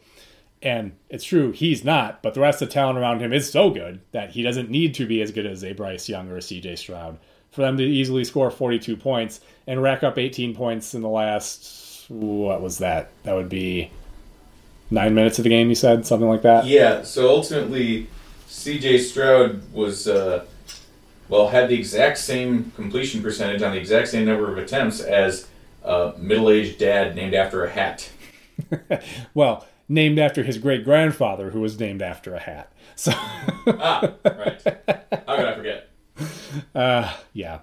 [0.62, 3.72] And it's true, he's not, but the rest of the talent around him is so
[3.72, 6.39] good that he doesn't need to be as good as a Bryce Young or a
[6.39, 7.20] CJ Stroud
[7.51, 12.06] for them to easily score 42 points and rack up 18 points in the last,
[12.10, 13.12] what was that?
[13.24, 13.91] That would be
[14.89, 16.06] nine minutes of the game, you said?
[16.06, 16.66] Something like that?
[16.66, 18.08] Yeah, so ultimately,
[18.56, 20.45] CJ Stroud was, uh,
[21.28, 25.47] well, had the exact same completion percentage on the exact same number of attempts as
[25.84, 28.10] a middle aged dad named after a hat.
[29.34, 32.72] well, named after his great grandfather, who was named after a hat.
[32.97, 34.62] So, ah, right.
[35.28, 35.89] How could I forget?
[36.74, 37.60] Uh, yeah.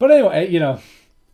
[0.00, 0.80] But anyway, you know,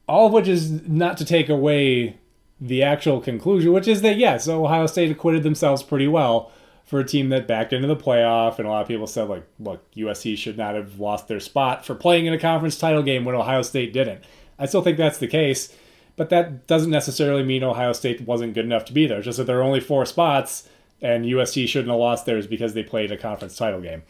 [0.06, 2.18] all of which is not to take away
[2.60, 6.52] the actual conclusion, which is that yes, Ohio State acquitted themselves pretty well
[6.92, 9.44] for a team that backed into the playoff, and a lot of people said like,
[9.58, 13.24] look, USC should not have lost their spot for playing in a conference title game
[13.24, 14.22] when Ohio State didn't.
[14.58, 15.74] I still think that's the case,
[16.16, 19.16] but that doesn't necessarily mean Ohio State wasn't good enough to be there.
[19.20, 20.68] It's just that there are only four spots,
[21.00, 24.02] and USC shouldn't have lost theirs because they played a conference title game.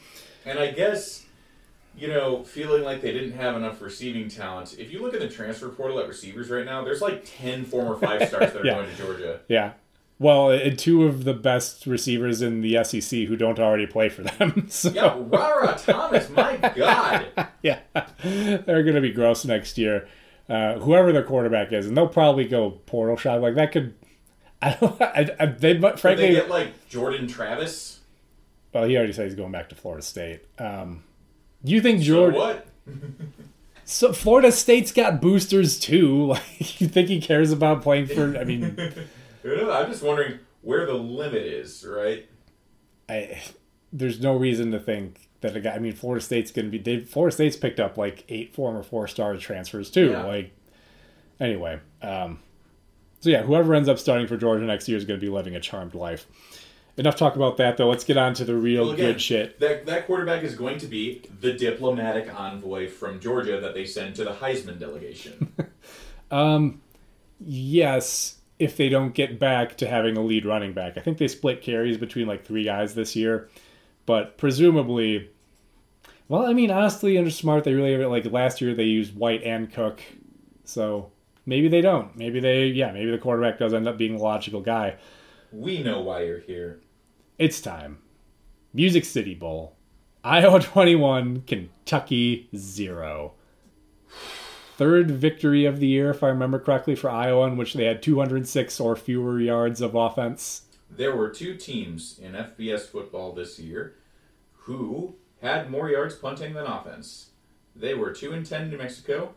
[0.44, 1.24] And I guess,
[1.96, 4.74] you know, feeling like they didn't have enough receiving talent.
[4.76, 7.94] If you look at the transfer portal at receivers right now, there's like ten former
[7.96, 8.74] five stars that are Yeah.
[8.74, 9.40] going to Georgia.
[9.46, 9.72] Yeah.
[10.22, 14.22] Well, and two of the best receivers in the SEC who don't already play for
[14.22, 14.66] them.
[14.70, 17.26] So, Yeah, Rara Thomas, my God.
[17.62, 17.80] yeah,
[18.22, 20.06] they're going to be gross next year.
[20.48, 23.72] Uh, whoever their quarterback is, and they'll probably go portal shot like that.
[23.72, 23.94] Could
[24.62, 25.00] I don't?
[25.02, 28.00] I, I, they Did frankly, they get like Jordan Travis?
[28.72, 30.40] well, he already said he's going back to Florida State.
[30.58, 31.02] Um,
[31.64, 32.38] you think So Jordan?
[32.38, 32.66] what?
[33.84, 36.26] So Florida State's got boosters too.
[36.26, 38.36] Like you think he cares about playing for?
[38.38, 38.76] I mean,
[39.44, 42.28] I don't know, I'm just wondering where the limit is, right?
[43.08, 43.42] I,
[43.92, 45.72] there's no reason to think that a guy.
[45.72, 46.78] I mean, Florida State's going to be.
[46.78, 50.10] They, Florida State's picked up like eight former four star transfers too.
[50.10, 50.24] Yeah.
[50.24, 50.52] Like,
[51.40, 52.38] anyway, um,
[53.20, 55.54] so yeah, whoever ends up starting for Georgia next year is going to be living
[55.54, 56.26] a charmed life.
[56.96, 57.88] Enough talk about that though.
[57.88, 59.60] Let's get on to the real Well, again, good shit.
[59.60, 64.14] That that quarterback is going to be the diplomatic envoy from Georgia that they send
[64.16, 65.52] to the Heisman delegation.
[66.30, 66.80] Um,
[67.38, 71.26] yes, if they don't get back to having a lead running back, I think they
[71.26, 73.48] split carries between like three guys this year,
[74.06, 75.30] but presumably.
[76.28, 79.72] Well, I mean, honestly, under smart, they really like last year they used White and
[79.72, 80.00] Cook,
[80.64, 81.10] so
[81.44, 82.16] maybe they don't.
[82.16, 84.94] Maybe they, yeah, maybe the quarterback does end up being the logical guy.
[85.50, 86.80] we know why you're here.
[87.40, 87.98] It's time.
[88.72, 89.74] Music City Bowl.
[90.22, 93.32] Iowa 21, Kentucky 0.
[94.76, 98.02] Third victory of the year, if I remember correctly, for Iowa, in which they had
[98.02, 100.62] 206 or fewer yards of offense.
[100.90, 103.94] There were two teams in FBS football this year
[104.52, 107.30] who had more yards punting than offense.
[107.74, 109.34] They were 2 and 10 New Mexico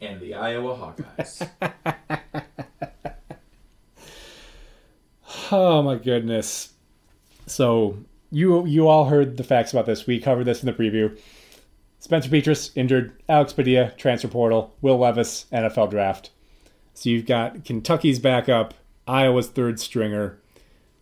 [0.00, 1.48] and the Iowa Hawkeyes.
[5.50, 6.72] Oh my goodness.
[7.46, 7.98] So
[8.30, 10.06] you you all heard the facts about this.
[10.06, 11.18] We covered this in the preview.
[12.00, 16.30] Spencer Petras injured, Alex Padilla transfer portal, Will Levis NFL draft.
[16.94, 18.74] So you've got Kentucky's backup,
[19.06, 20.38] Iowa's third stringer.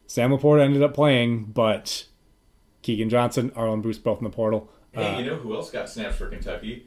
[0.07, 2.07] Sam Laporta ended up playing, but
[2.83, 4.71] Keagan Johnson, Arland Bruce both in the portal.
[4.93, 6.87] hey, you know who else got snaps for Kentucky?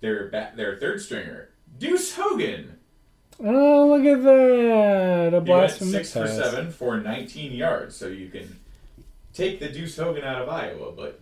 [0.00, 2.78] Their ba- their third stringer, Deuce Hogan.
[3.40, 5.34] Oh, look at that!
[5.34, 7.96] A blast from the six for seven for 19 yards.
[7.96, 8.60] So you can
[9.32, 11.20] take the Deuce Hogan out of Iowa, but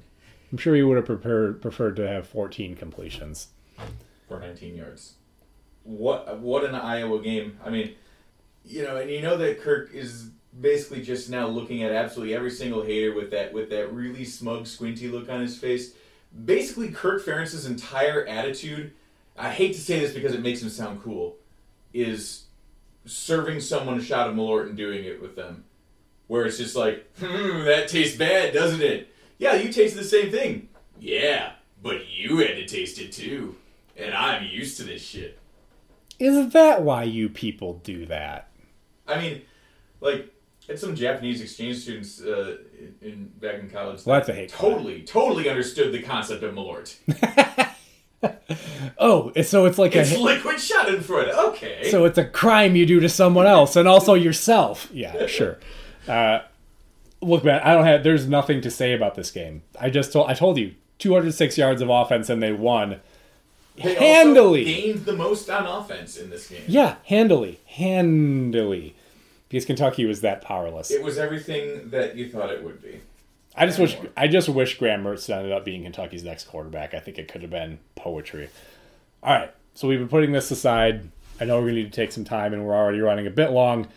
[0.52, 3.48] I'm sure he would have preferred preferred to have 14 completions.
[4.28, 5.14] for 19 yards.
[5.82, 7.58] What what an Iowa game!
[7.64, 7.94] I mean,
[8.64, 10.30] you know, and you know that Kirk is
[10.60, 14.66] basically just now looking at absolutely every single hater with that with that really smug,
[14.66, 15.94] squinty look on his face.
[16.44, 18.92] Basically, Kirk Ferentz's entire attitude.
[19.36, 21.36] I hate to say this because it makes him sound cool.
[21.94, 22.44] Is
[23.06, 25.64] serving someone a shot of Malort and doing it with them,
[26.28, 29.11] where it's just like, hmm, that tastes bad, doesn't it?
[29.42, 30.68] Yeah, you tasted the same thing.
[31.00, 33.56] Yeah, but you had to taste it too.
[33.96, 35.36] And I'm used to this shit.
[36.20, 38.48] Is that why you people do that?
[39.08, 39.42] I mean,
[40.00, 40.32] like,
[40.68, 44.06] had some Japanese exchange students uh, in, in back in college.
[44.06, 44.72] Well, that that's a hate crime.
[44.72, 46.94] Totally, totally understood the concept of Malort.
[48.98, 51.30] Oh, so it's like It's a liquid Schadenfreude.
[51.48, 51.90] Okay.
[51.90, 54.88] so it's a crime you do to someone else and also yourself.
[54.92, 55.58] Yeah, sure.
[56.08, 56.42] Uh,
[57.22, 58.02] look, man, I don't have.
[58.02, 59.62] There's nothing to say about this game.
[59.80, 63.00] I just told I told you 206 yards of offense and they won.
[63.76, 64.64] They handily.
[64.64, 66.62] gained the most on offense in this game.
[66.66, 68.94] Yeah, handily, handily,
[69.48, 70.90] because Kentucky was that powerless.
[70.90, 73.00] It was everything that you thought it would be.
[73.54, 76.94] I just wish I just wish Graham Mertz ended up being Kentucky's next quarterback.
[76.94, 78.48] I think it could have been poetry.
[79.22, 81.08] All right, so we've been putting this aside.
[81.40, 83.30] I know we're going to need to take some time, and we're already running a
[83.30, 83.88] bit long.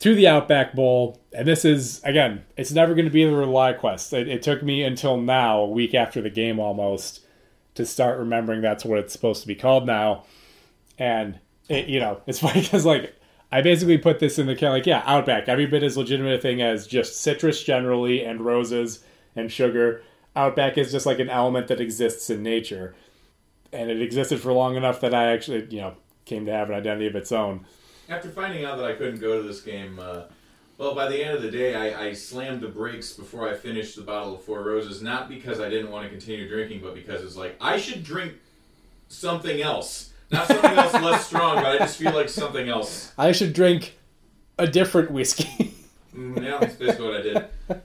[0.00, 4.12] To the Outback Bowl, and this is again, it's never going to be the ReliaQuest.
[4.12, 7.26] It, it took me until now, a week after the game almost,
[7.74, 10.24] to start remembering that's what it's supposed to be called now.
[10.98, 13.14] And it, you know, it's funny because like
[13.50, 16.34] I basically put this in the kind of like yeah, Outback, every bit as legitimate
[16.34, 19.02] a thing as just citrus generally and roses
[19.34, 20.02] and sugar.
[20.36, 22.94] Outback is just like an element that exists in nature,
[23.72, 25.94] and it existed for long enough that I actually you know
[26.24, 27.64] came to have an identity of its own.
[28.08, 30.22] After finding out that I couldn't go to this game, uh,
[30.78, 33.96] well, by the end of the day, I, I slammed the brakes before I finished
[33.96, 35.02] the bottle of Four Roses.
[35.02, 38.34] Not because I didn't want to continue drinking, but because it's like I should drink
[39.08, 40.12] something else.
[40.30, 43.12] Not something else less strong, but I just feel like something else.
[43.18, 43.98] I should drink
[44.58, 45.74] a different whiskey.
[46.14, 47.82] Mm, yeah, that's basically what I did.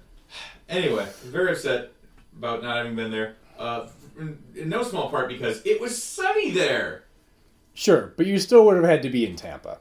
[0.69, 1.91] Anyway, very upset
[2.37, 3.35] about not having been there.
[3.59, 7.03] Uh, in, in no small part because it was sunny there.
[7.73, 9.77] sure, but you still would have had to be in Tampa.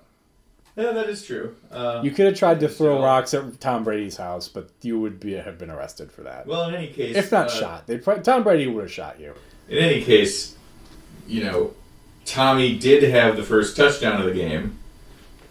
[0.76, 1.54] Yeah, that is true.
[1.70, 5.20] Uh, You could have tried to throw rocks at Tom Brady's house, but you would
[5.20, 6.46] be have been arrested for that.
[6.46, 9.34] well, in any case, if not uh, shot, they Tom Brady would have shot you.
[9.68, 10.56] In any case,
[11.26, 11.74] you know,
[12.24, 14.78] Tommy did have the first touchdown of the game,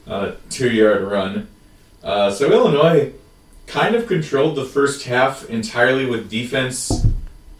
[0.07, 1.47] uh, two yard run.
[2.03, 3.13] Uh, so Illinois
[3.67, 7.05] kind of controlled the first half entirely with defense,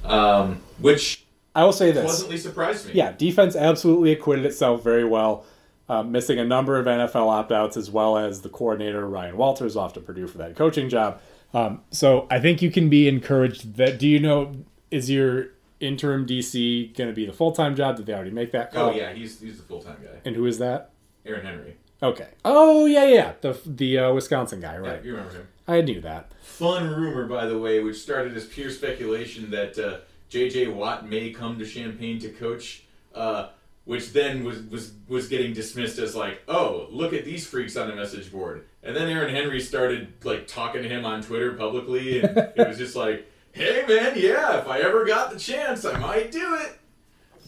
[0.04, 2.94] um, which I will say this: pleasantly surprised me.
[2.96, 5.46] yeah, defense absolutely acquitted itself very well,
[5.92, 9.76] uh, missing a number of NFL opt outs as well as the coordinator Ryan Walters
[9.76, 11.20] off to Purdue for that coaching job.
[11.54, 13.76] Um, so I think you can be encouraged.
[13.76, 14.56] That do you know
[14.90, 15.48] is your
[15.82, 17.98] interim DC going to be the full time job?
[17.98, 18.90] Did they already make that call?
[18.92, 20.92] Oh yeah, he's he's the full time guy, And who is that?
[21.26, 21.76] Aaron Henry.
[22.02, 22.30] Okay.
[22.46, 23.34] Oh yeah, yeah, yeah.
[23.42, 25.04] the the uh, Wisconsin guy, Yeah, right?
[25.06, 25.48] you remember him.
[25.68, 26.32] I knew that.
[26.42, 29.98] Fun rumor, by the way, which started as pure speculation that uh,
[30.30, 30.68] J.J.
[30.70, 32.84] Watt may come to Champaign to coach,
[33.14, 33.50] uh,
[33.92, 37.90] which then was, was was getting dismissed as like, oh, look at these freaks on
[37.90, 38.64] the message board.
[38.84, 42.78] And then Aaron Henry started like talking to him on Twitter publicly, and it was
[42.78, 46.80] just like, hey man, yeah, if I ever got the chance, I might do it.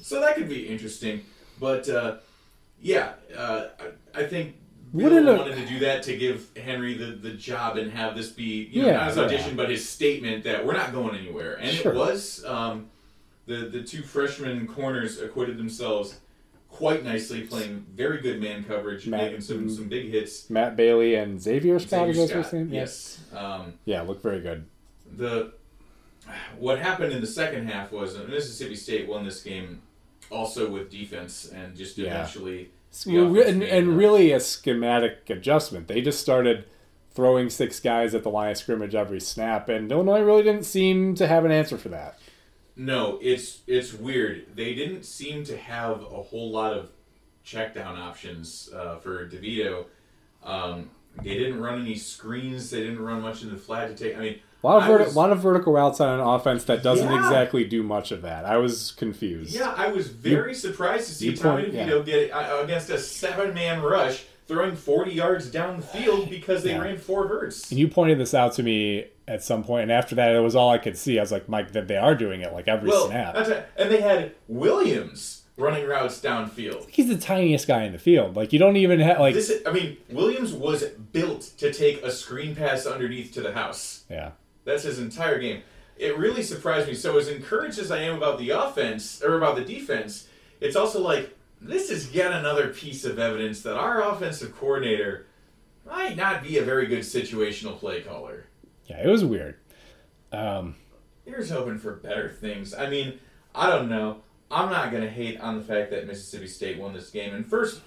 [0.02, 1.22] So that could be interesting,
[1.62, 2.18] but uh,
[2.82, 3.68] yeah, uh,
[4.14, 4.56] I, I think.
[4.94, 8.30] Bill Wouldn't wanted to do that to give Henry the, the job and have this
[8.32, 9.24] be you know Yeah, not his yeah.
[9.24, 11.94] audition but his statement that we're not going anywhere and Sure.
[11.94, 12.92] it was um,
[13.48, 16.20] the the two freshman corners acquitted themselves
[16.74, 21.14] quite nicely playing very good man coverage Matt- making some some big hits Matt Bailey
[21.16, 22.14] and Xavier Scott.
[22.14, 24.66] Xavier Scott, yes um, Yeah, look very good.
[25.16, 25.54] the
[26.58, 29.82] what happened in the second half was uh, Mississippi State won this game
[30.32, 32.08] also with defense and just Yeah.
[32.16, 32.72] eventually
[33.06, 35.88] the Well, re- offense and, and really a schematic adjustment.
[35.88, 36.66] They just started
[37.12, 41.14] throwing six guys at the line of scrimmage every snap, and Illinois really didn't seem
[41.16, 42.18] to have an answer for that.
[42.76, 44.46] No, it's it's weird.
[44.56, 46.90] They didn't seem to have a whole lot of
[47.44, 49.86] check down options uh, for DeVito.
[50.44, 50.90] Um,
[51.22, 52.70] they didn't run any screens.
[52.72, 54.18] They didn't run much in the flat to take.
[54.18, 56.82] I mean, A lot of verti- was- lot of vertical routes on an offense that
[56.82, 57.20] doesn't Yeah.
[57.20, 58.46] exactly do much of that.
[58.46, 59.54] I was confused.
[59.54, 62.98] yeah, I was very surprised to see you Tommy point- DeVito get uh, against a
[62.98, 66.82] seven man rush, throwing forty yards down the field because they Yeah.
[66.82, 67.70] ran four verts.
[67.70, 70.56] And you pointed this out to me at some point, and after that, it was
[70.56, 71.18] all I could see.
[71.18, 73.34] I was like, Mike, that they are doing it like every Well, snap.
[73.36, 76.90] that's a, and they had Williams running routes downfield.
[76.90, 78.36] He's the tiniest guy in the field.
[78.36, 82.02] Like you don't even have like This, is, I mean, Williams was built to take
[82.04, 84.04] a screen pass underneath to the house.
[84.10, 84.32] yeah.
[84.66, 85.62] That's his entire game.
[85.98, 86.94] It really surprised me.
[86.96, 90.28] So as encouraged as I am about the offense or about the defense,
[90.60, 95.28] it's also like this is yet another piece of evidence that our offensive coordinator
[95.86, 98.46] might not be a very good situational play caller.
[98.88, 99.58] Yeah, it was weird.
[100.32, 100.76] Um,
[101.26, 102.74] Here's hoping for better things.
[102.74, 103.20] I mean,
[103.56, 104.22] I don't know.
[104.52, 107.34] I'm not going to hate on the fact that Mississippi State won this game.
[107.34, 107.82] And first,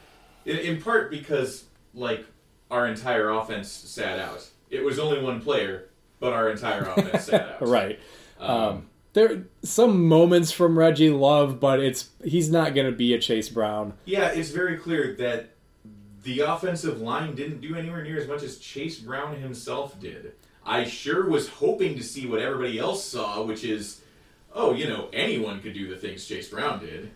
[0.44, 2.24] in, in part because, like,
[2.70, 4.46] our entire offense sat out.
[4.70, 7.68] It was only one player, but our entire offense sat out.
[7.68, 8.00] right.
[8.40, 13.18] Um, there some moments from Reggie Love, but it's he's not going to be a
[13.18, 13.94] Chase Brown.
[14.04, 15.54] Yeah, it's very clear that
[16.22, 20.32] the offensive line didn't do anywhere near as much as Chase Brown himself did.
[20.66, 24.00] I sure was hoping to see what everybody else saw, which is,
[24.52, 27.10] oh, you know, anyone could do the things Chase Brown did.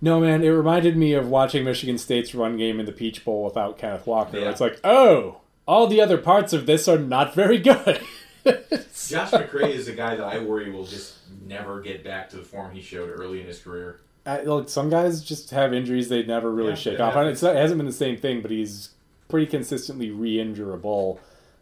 [0.00, 3.44] No, man, it reminded me of watching Michigan State's run game in the Peach Bowl
[3.44, 4.38] without Kenneth Walker.
[4.38, 4.50] Yeah.
[4.50, 8.00] It's like, oh, all the other parts of this are not very good.
[8.44, 11.16] Josh McCray is a guy that I worry will just
[11.46, 14.00] never get back to the form he showed early in his career.
[14.24, 17.14] I, look, some guys just have injuries they never really Yeah, shake off.
[17.14, 17.32] Happens.
[17.32, 18.90] it's not, it hasn't been the same thing, but he's
[19.28, 21.20] pretty consistently re-injurable.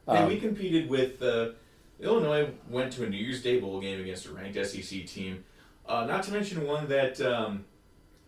[0.08, 1.50] Hey, Um, we competed with uh,
[2.00, 2.50] Illinois.
[2.70, 5.44] Went to a New Year's Day bowl game against a ranked SEC team.
[5.86, 7.64] Uh, not to mention one that um,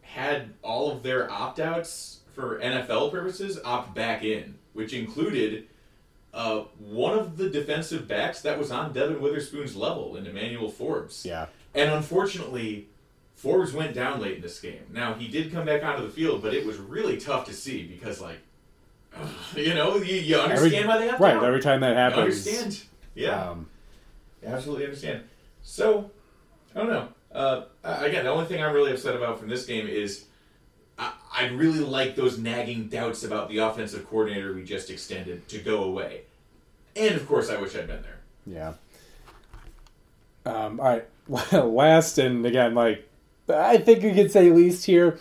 [0.02, 5.66] had all of their opt-outs for NFL purposes opt back in, which included
[6.32, 11.24] uh, one of the defensive backs that was on Devon Witherspoon's level in Emmanuel Forbes.
[11.24, 11.46] Yeah.
[11.74, 12.88] And unfortunately,
[13.34, 14.84] Forbes went down late in this game.
[14.92, 17.84] Now he did come back onto the field, but it was really tough to see
[17.86, 18.38] because, like,
[19.56, 21.44] you know, you, you understand Every- why they have right, down.
[21.44, 22.46] every time that I happens.
[22.46, 22.82] understand.
[23.14, 23.68] Yeah, Um,
[24.46, 25.24] absolutely understand.
[25.62, 26.10] So,
[26.74, 27.08] I don't know.
[27.32, 30.24] Uh, again, the only thing I'm really upset about from this game is
[30.98, 35.58] I, I really like those nagging doubts about the offensive coordinator we just extended to
[35.58, 36.22] go away.
[36.96, 38.20] And of course, I wish I'd been there.
[38.46, 38.72] Yeah.
[40.46, 41.06] Um, all right.
[41.52, 43.08] Last, and again, like,
[43.48, 45.18] I think you could say least here.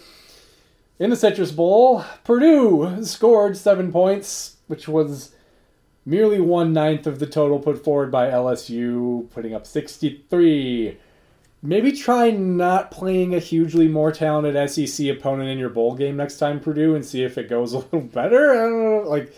[0.99, 5.33] In the Citrus Bowl, Purdue scored seven points, which was
[6.05, 10.97] merely one ninth of the total put forward by LSU, putting up 63.
[11.61, 16.37] Maybe try not playing a hugely more talented SEC opponent in your bowl game next
[16.37, 18.51] time, Purdue, and see if it goes a little better.
[18.51, 19.09] I don't know.
[19.09, 19.33] Like,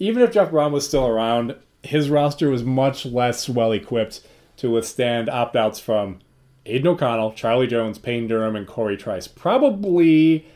[0.00, 1.54] even if Jeff Brohm was still around,
[1.84, 4.26] his roster was much less well equipped
[4.56, 6.18] to withstand opt outs from
[6.64, 9.28] Aidan O'Connell, Charlie Jones, Payne Durham, and Corey Trice.
[9.28, 10.46] Probably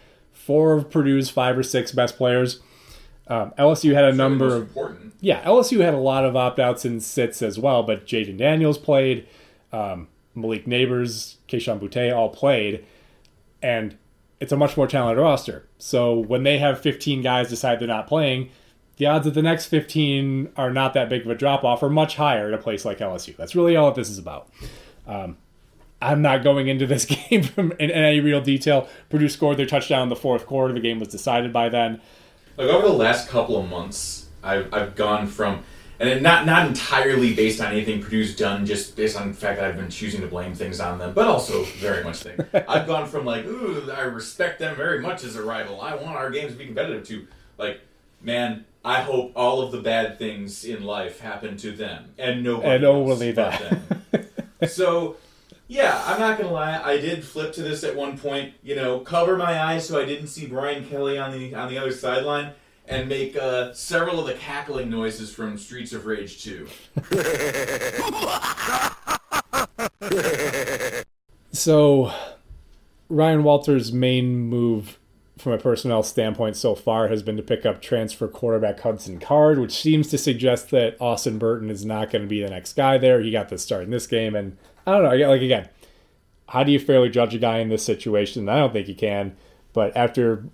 [0.45, 2.61] four of Purdue's five or six best players.
[3.29, 5.15] Um, LSU had a number of important.
[5.21, 8.77] yeah, LSU had a lot of opt outs and sits as well, but Jayden Daniels
[8.77, 9.29] played,
[9.73, 12.85] um, Malik Nabers, Kayshon Boutte all played,
[13.63, 13.97] and
[14.41, 15.69] it's a much more talented roster.
[15.79, 18.51] So when they have 15 guys decide they're not playing,
[18.97, 21.91] the odds that the next 15 are not that big of a drop off are
[21.91, 23.37] much higher at a place like LSU.
[23.37, 24.49] That's really all that this is about.
[25.07, 25.37] Um,
[26.03, 28.89] I'm not going into this game from, in, any real detail.
[29.09, 30.73] Purdue scored their touchdown in the fourth quarter.
[30.73, 32.01] The game was decided by then.
[32.57, 35.63] Like over the last couple of months, I've, I've gone from,
[35.99, 39.67] and not not entirely based on anything Purdue's done, just based on the fact that
[39.69, 42.39] I've been choosing to blame things on them, but also very much thing.
[42.69, 45.81] I've gone from like, ooh, I respect them very much as a rival.
[45.81, 47.07] I want our games to be competitive.
[47.09, 47.27] To
[47.59, 47.81] like,
[48.23, 52.69] man, I hope all of the bad things in life happen to them and nobody
[52.69, 53.61] And only that.
[54.11, 54.27] them.
[54.69, 55.17] so
[55.71, 56.83] yeah, I'm not gonna lie.
[56.83, 58.55] I did flip to this at one point.
[58.61, 61.79] You know, cover my eyes so I didn't see Brian Kelly on the on the
[61.79, 62.55] other sideline,
[62.89, 66.67] and make uh, several of the cackling noises from Streets of Rage 2.
[71.53, 72.13] So,
[73.09, 74.99] Ryan Walters' main move
[75.37, 79.59] from a personnel standpoint so far has been to pick up transfer quarterback Hudson Card,
[79.59, 82.99] which seems to suggest that Austin Burton is not going to be the next guy
[82.99, 83.21] there.
[83.21, 84.57] He got the start in this game, and
[84.91, 85.29] I don't know.
[85.29, 85.69] Like again,
[86.49, 88.49] how do you fairly judge a guy in this situation?
[88.49, 89.37] I don't think you can.
[89.73, 90.45] But after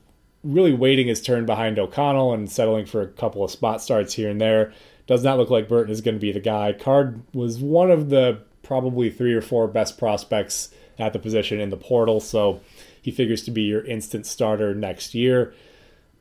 [0.44, 4.30] really waiting his turn behind O'Connell and settling for a couple of spot starts here
[4.30, 4.72] and there,
[5.06, 6.72] does not look like Burton is going to be the guy.
[6.72, 11.70] Card was one of the probably three or four best prospects at the position in
[11.70, 12.60] the portal, so
[13.00, 15.54] he figures to be your instant starter next year.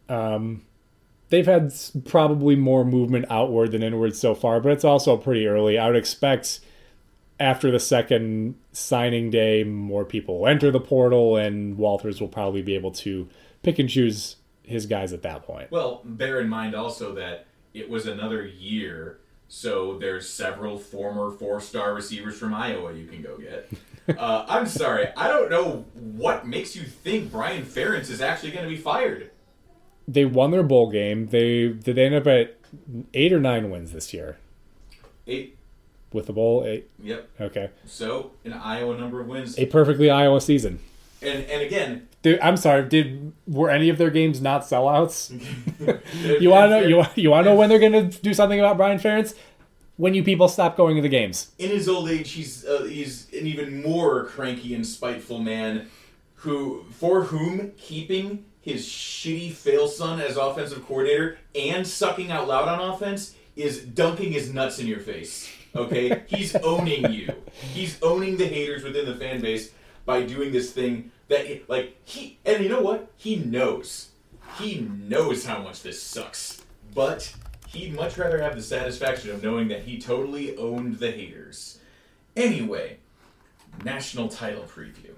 [0.08, 0.64] Um,
[1.30, 1.74] they've had
[2.06, 5.78] probably more movement outward than inward so far, but it's also pretty early.
[5.80, 6.60] I would expect
[7.40, 12.62] after the second signing day, more people will enter the portal, and Walters will probably
[12.62, 13.28] be able to
[13.64, 15.72] pick and choose his guys at that point.
[15.72, 21.94] Well, bear in mind also that it was another year, so there's several former four-star
[21.94, 23.70] receivers from Iowa you can go get.
[24.18, 28.64] uh, I'm sorry, I don't know what makes you think Brian Ferentz is actually going
[28.64, 29.32] to be fired.
[30.08, 31.28] They won their bowl game.
[31.28, 32.58] They did they end up at
[33.14, 34.38] eight or nine wins this year
[35.28, 35.58] Eight,
[36.16, 36.64] with the bowl.
[36.66, 36.90] Eight.
[37.04, 37.30] yep.
[37.40, 40.80] Okay, So an Iowa number of wins, a perfectly Iowa season.
[41.22, 42.90] and and again, Dude, I'm sorry.
[42.90, 45.30] Did were any of their games not sellouts?
[46.42, 46.88] You want to know?
[46.88, 49.36] You, you want to know when they're going to do something about Brian Ferentz?
[49.98, 51.52] When you people stop going to the games.
[51.60, 55.88] in his old age, he's uh, he's an even more cranky and spiteful man,
[56.36, 62.68] who for whom keeping his shitty fail son as offensive coordinator and sucking out loud
[62.68, 65.48] on offense is dunking his nuts in your face.
[65.76, 67.34] Okay, he's owning you.
[67.52, 69.72] He's owning the haters within the fan base
[70.06, 73.12] by doing this thing that like he and you know what?
[73.18, 74.10] He knows.
[74.58, 76.64] He knows how much this sucks.
[76.94, 77.36] But
[77.68, 81.80] he'd much rather have the satisfaction of knowing that he totally owned the haters.
[82.36, 83.00] Anyway
[83.84, 85.14] national title preview.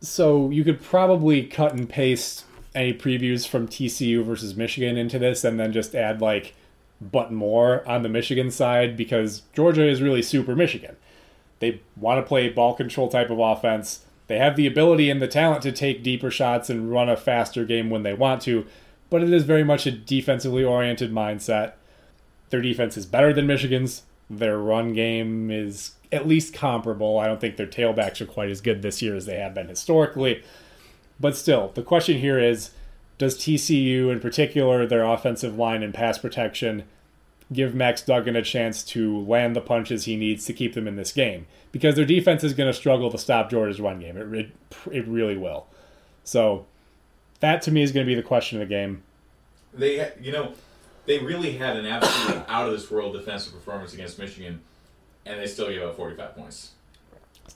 [0.00, 2.44] So you could probably cut and paste
[2.74, 6.54] any previews from TCU versus Michigan into this, and then just add like
[7.00, 10.96] but more on the Michigan side because Georgia is really super Michigan.
[11.58, 14.04] They want to play ball control type of offense.
[14.26, 17.64] They have the ability and the talent to take deeper shots and run a faster
[17.64, 18.66] game when they want to,
[19.08, 21.74] but it is very much a defensively oriented mindset.
[22.50, 24.02] Their defense is better than Michigan's.
[24.28, 27.18] Their run game is at least comparable.
[27.18, 29.68] I don't think their tailbacks are quite as good this year as they have been
[29.68, 30.42] historically.
[31.18, 32.70] But still, the question here is
[33.18, 36.84] does TCU, in particular, their offensive line and pass protection,
[37.52, 40.96] give Max Duggan a chance to land the punches he needs to keep them in
[40.96, 41.46] this game?
[41.72, 44.16] Because their defense is going to struggle to stop Georgia's run game.
[44.16, 44.50] It, it,
[44.92, 45.66] it really will.
[46.24, 46.66] So
[47.40, 49.02] that to me is going to be the question of the game.
[49.72, 50.54] They, you know,
[51.06, 54.60] they really had an absolute out of this world defensive performance against Michigan,
[55.24, 56.72] and they still gave up 45 points.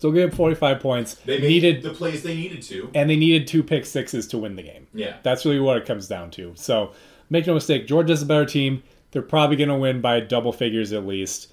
[0.01, 1.15] Still gave 45 points.
[1.27, 2.91] They made needed the plays they needed to.
[2.95, 4.87] and they needed two pick sixes to win the game.
[4.95, 5.19] Yeah.
[5.23, 6.53] That's really what it comes down to.
[6.55, 6.93] So
[7.29, 8.83] make no mistake, Georgia's a better team.
[9.11, 11.53] They're probably going to win by double figures at least.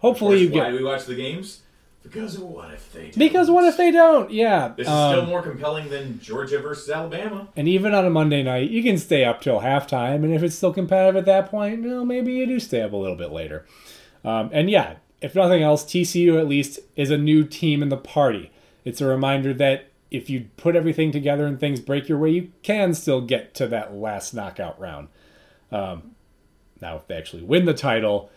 [0.00, 0.64] Hopefully you get.
[0.64, 1.62] Why do we watch the games?
[2.02, 3.18] Because what if they don't?
[3.18, 4.30] because what if they don't?
[4.30, 4.74] Yeah.
[4.76, 7.48] This is Um, still more compelling than Georgia versus Alabama.
[7.56, 10.54] and even on a Monday night, you can stay up till halftime, and if it's
[10.54, 13.32] still competitive at that point, you know, maybe you do stay up a little bit
[13.32, 13.64] later.
[14.22, 17.96] Um, and yeah, if nothing else, TCU at least is a new team in the
[17.96, 18.50] party.
[18.84, 22.52] It's a reminder that if you put everything together and things break your way, you
[22.62, 25.08] can still get to that last knockout round.
[25.72, 26.14] Um,
[26.80, 28.30] now, if they actually win the title,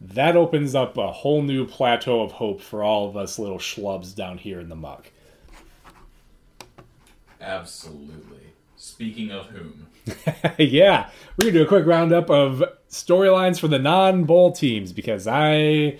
[0.00, 4.14] that opens up a whole new plateau of hope for all of us little schlubs
[4.14, 5.10] down here in the muck.
[7.40, 8.40] Absolutely.
[8.76, 9.86] Speaking of whom,
[10.58, 15.98] yeah, we're gonna do a quick roundup of storylines for the non-bowl teams because I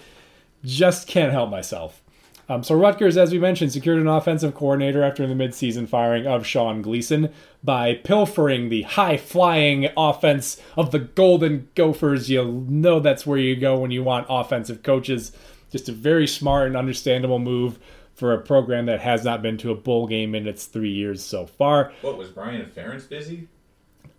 [0.64, 2.00] just can't help myself.
[2.48, 6.46] Um, so Rutgers, as we mentioned, secured an offensive coordinator after the midseason firing of
[6.46, 12.28] Sean Gleason by pilfering the high-flying offense of the Golden Gophers.
[12.28, 15.32] You know that's where you go when you want offensive coaches.
[15.70, 17.78] Just a very smart and understandable move
[18.14, 21.24] for a program that has not been to a bowl game in its three years
[21.24, 21.92] so far.
[22.02, 23.48] what was Brian Ferentz busy?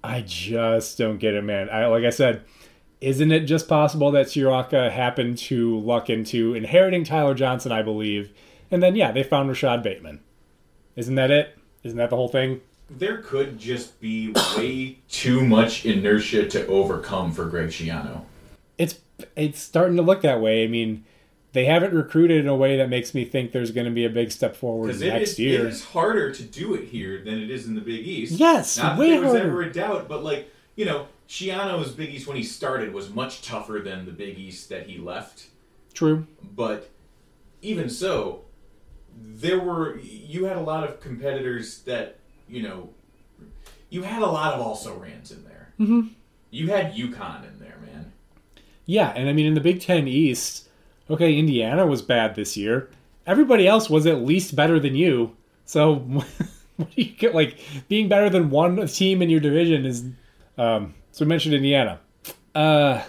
[0.04, 1.70] I just don't get it, man.
[1.70, 2.44] I like I said,
[3.02, 8.32] isn't it just possible that Ciarrocca happened to luck into inheriting Tyler Johnson, I believe,
[8.72, 10.22] and then yeah, they found Rashod Bateman.
[10.96, 11.58] Isn't that it?
[11.84, 12.62] Isn't that the whole thing?
[12.90, 18.24] There could just be way too much inertia to overcome for Greg Schiano.
[18.78, 19.00] It's
[19.36, 20.64] it's starting to look that way.
[20.64, 21.04] I mean,
[21.56, 24.10] they haven't recruited in a way that makes me think there's going to be a
[24.10, 25.66] big step forward next is, year.
[25.66, 28.34] it is harder to do it here than it is in the Big East.
[28.34, 29.48] Yes, Not way that there was harder.
[29.48, 33.42] ever a doubt, but like, you know, Schiano's Big East when he started was much
[33.42, 35.48] tougher than the Big East that he left.
[35.94, 36.28] True.
[36.56, 36.90] But
[37.62, 38.46] even so,
[39.18, 42.90] there were you had a lot of competitors that you know
[43.90, 45.74] you had a lot of also rans in there.
[45.80, 46.08] Mm-hmm.
[46.52, 48.12] You had UConn in there, man.
[48.86, 50.70] Yeah, and I mean in the Big Ten East,
[51.10, 52.90] okay, Indiana was bad this year.
[53.26, 55.36] Everybody else was at least better than you.
[55.66, 55.96] So
[56.76, 57.58] what do you get like
[57.88, 60.06] being better than one team in your division is
[60.58, 62.02] um so we mentioned Indiana.
[62.54, 63.02] Uh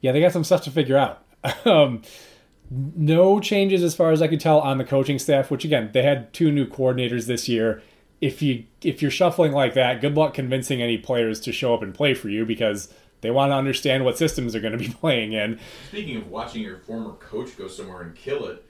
[0.00, 1.24] yeah, they got some stuff to figure out.
[1.64, 2.02] um
[2.70, 6.02] no changes as far as I could tell on the coaching staff, which again, they
[6.02, 7.82] had two new coordinators this year.
[8.20, 11.82] If you if you're shuffling like that, good luck convincing any players to show up
[11.82, 14.88] and play for you because they want to understand what systems they're going to be
[15.00, 15.58] playing in.
[15.88, 18.64] Speaking of watching your former coach go somewhere and kill it,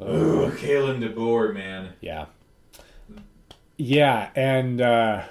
[0.00, 1.90] oh, Kalen DeBoer, man.
[2.00, 2.26] Yeah.
[3.76, 5.22] Yeah, and uh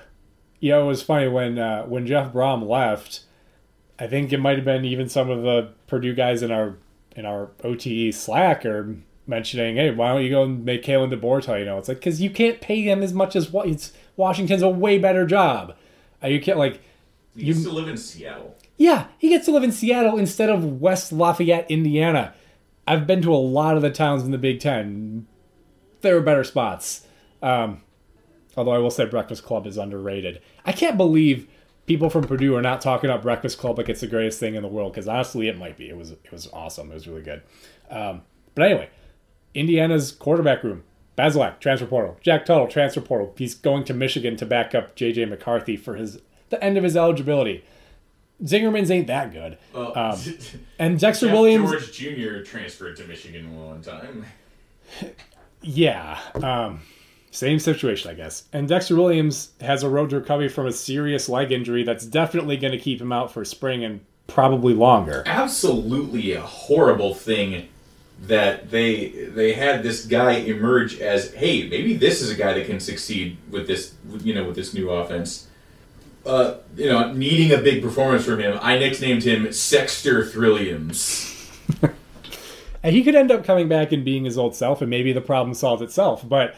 [0.59, 3.21] you know, it was funny when uh when Jeff Brohm left,
[3.99, 6.75] I think it might have been even some of the Purdue guys in our
[7.15, 8.95] in our OTE Slack are
[9.25, 11.97] mentioning, "Hey, why don't you go and make Kalen DeBoer tell you no?" It's like
[11.97, 15.75] because you can't pay him as much as what it's Washington's a way better job.
[16.23, 16.81] Uh, you can't like
[17.35, 18.55] He used to live in Seattle.
[18.77, 22.33] yeah, he gets to live in Seattle instead of West Lafayette, Indiana.
[22.87, 25.27] I've been to a lot of the towns in the Big Ten.
[26.01, 27.05] There are better spots.
[27.41, 27.81] Um,
[28.57, 30.41] although I will say Breakfast Club is underrated.
[30.65, 31.47] I can't believe
[31.85, 34.63] people from Purdue are not talking about Breakfast Club like it's the greatest thing in
[34.63, 34.91] the world.
[34.91, 35.87] Because honestly, it might be.
[35.89, 36.91] It was it was awesome.
[36.91, 37.43] It was really good.
[37.89, 38.23] Um,
[38.55, 38.89] but anyway,
[39.53, 40.83] Indiana's quarterback room.
[41.17, 42.17] Bazelak, transfer portal.
[42.21, 43.33] Jack Tuttle, transfer portal.
[43.37, 45.25] He's going to Michigan to back up J.J.
[45.25, 47.63] McCarthy for his the end of his eligibility.
[48.43, 49.57] Zingerman's ain't that good.
[49.73, 49.93] Well,
[50.79, 52.41] And Dexter Jeff Williams, George Jr.
[52.43, 54.25] transferred to Michigan one time.
[55.61, 56.81] yeah, um,
[57.37, 58.43] same situation, I guess.
[58.51, 62.57] And Dexter Williams has a road to recovery from a serious leg injury that's definitely
[62.57, 65.23] going to keep him out for spring and probably longer.
[65.25, 67.69] absolutely a horrible thing
[68.19, 72.65] that they they had this guy emerge as hey maybe this is a guy that
[72.65, 75.47] can succeed with this you know with this new offense
[76.25, 81.33] uh, you know, needing a big performance from him, I nicknamed him Sexter Thrilliums.
[82.83, 85.19] And he could end up coming back and being his old self, and maybe the
[85.19, 86.23] problem solves itself.
[86.25, 86.55] But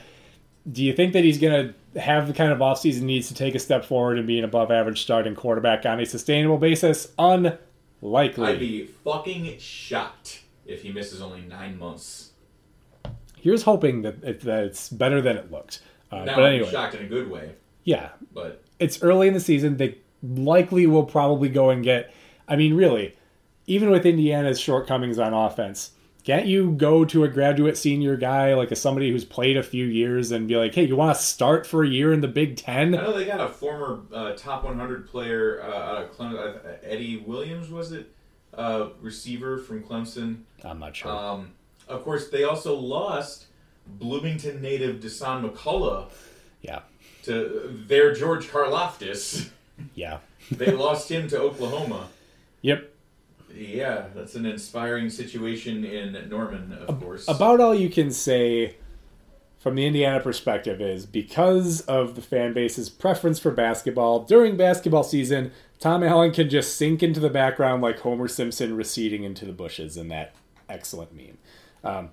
[0.69, 3.55] do you think that he's going to have the kind of offseason needs to take
[3.55, 7.11] a step forward and be an above average starting quarterback on a sustainable basis?
[7.17, 8.47] Unlikely.
[8.47, 12.31] I'd be fucking shocked if he misses only nine months.
[13.37, 15.81] Here's hoping that, it, that it's better than it looked.
[16.11, 17.51] Uh, Now but I'm anyway, shocked in a good way,
[17.83, 19.77] yeah, but it's early in the season.
[19.77, 22.13] They likely will probably go and get.
[22.47, 23.15] I mean, really,
[23.67, 25.91] even with Indiana's shortcomings on offense,
[26.23, 29.85] can't you go to a graduate senior guy like a somebody who's played a few
[29.85, 32.57] years and be like, "Hey, you want to start for a year in the Big
[32.57, 32.93] Ten?
[32.93, 36.77] I know they got a former uh, top 100 player uh, out of Clemson, uh,
[36.83, 38.11] Eddie Williams, was it?
[38.53, 40.41] Uh, receiver from Clemson.
[40.63, 41.11] I'm not sure.
[41.11, 41.51] Um,
[41.87, 43.45] of course, they also lost
[43.87, 46.09] Bloomington native Dasan McCullough
[46.61, 46.81] yeah,
[47.23, 49.49] to their George Karlaftis.
[49.95, 50.19] yeah,
[50.51, 52.09] they lost him to Oklahoma.
[52.61, 52.91] yep.
[53.53, 57.27] Yeah, that's an inspiring situation in Norman, of course.
[57.27, 58.75] About all you can say
[59.59, 65.03] from the Indiana perspective is because of the fan base's preference for basketball during basketball
[65.03, 69.51] season, Tom Allen can just sink into the background like Homer Simpson receding into the
[69.51, 70.33] bushes in that
[70.69, 71.37] excellent meme.
[71.83, 72.09] Um,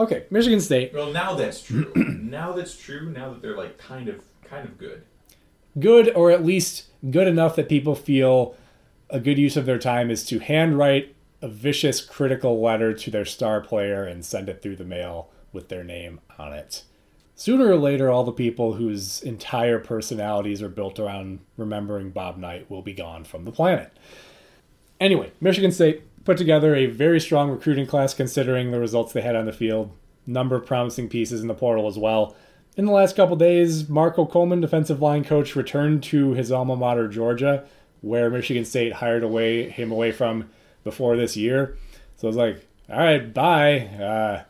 [0.00, 1.92] okay, Michigan State, well, now that's true.
[1.96, 3.10] now that's true.
[3.10, 5.02] Now that they're like kind of, kind of good.
[5.78, 8.56] good or at least good enough that people feel
[9.10, 13.24] a good use of their time is to handwrite a vicious critical letter to their
[13.24, 16.82] star player and send it through the mail with their name on it.
[17.34, 22.70] Sooner or later, all the people whose entire personalities are built around remembering Bob Knight
[22.70, 23.92] will be gone from the planet.
[24.98, 29.36] Anyway, Michigan State put together a very strong recruiting class considering the results they had
[29.36, 29.92] on the field.
[30.26, 32.34] Number of promising pieces in the portal as well.
[32.76, 37.06] In the last couple days, Marco Coleman, defensive line coach, returned to his alma mater,
[37.06, 37.64] Georgia,
[38.06, 40.48] where Michigan State hired away him away from
[40.84, 41.76] before this year.
[42.16, 43.80] So I was like, all right, bye.
[43.80, 44.44] Uh,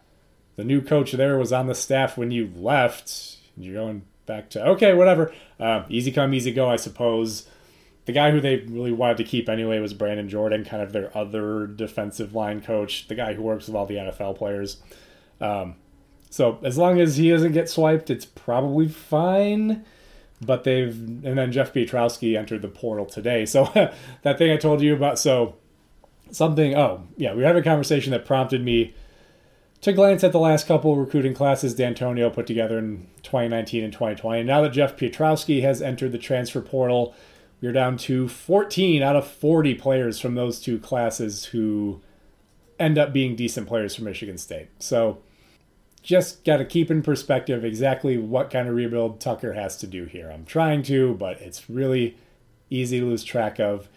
[0.56, 3.36] the new coach there was on the staff when you left.
[3.56, 5.32] You're going back to okay, whatever.
[5.58, 7.48] Uh, easy come, easy go, I suppose.
[8.04, 11.16] The guy who they really wanted to keep anyway was Brandon Jordan, kind of their
[11.16, 14.76] other defensive line coach, the guy who works with all the NFL players.
[15.40, 15.76] Um,
[16.30, 19.84] so as long as he doesn't get swiped, it's probably fine.
[20.40, 23.46] But they've and then Jeff Pietrowski entered the portal today.
[23.46, 23.64] So
[24.22, 25.18] that thing I told you about.
[25.18, 25.56] So
[26.30, 26.74] something.
[26.74, 28.94] Oh yeah, we had a conversation that prompted me
[29.80, 34.40] to glance at the last couple recruiting classes D'Antonio put together in 2019 and 2020.
[34.40, 37.14] And Now that Jeff Pietrowski has entered the transfer portal,
[37.60, 42.00] we're down to 14 out of 40 players from those two classes who
[42.78, 44.68] end up being decent players for Michigan State.
[44.78, 45.18] So
[46.06, 50.04] just got to keep in perspective exactly what kind of rebuild Tucker has to do
[50.04, 50.30] here.
[50.30, 52.16] I'm trying to, but it's really
[52.70, 53.88] easy to lose track of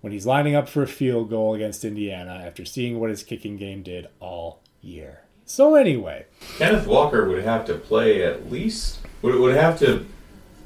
[0.00, 3.56] when he's lining up for a field goal against Indiana after seeing what his kicking
[3.56, 5.20] game did all year.
[5.44, 6.26] So anyway,
[6.58, 10.04] Kenneth Walker would have to play at least would would have to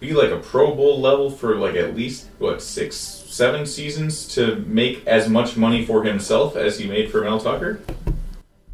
[0.01, 4.57] be like a Pro Bowl level for like at least what six, seven seasons to
[4.67, 7.83] make as much money for himself as he made for Mel Tucker.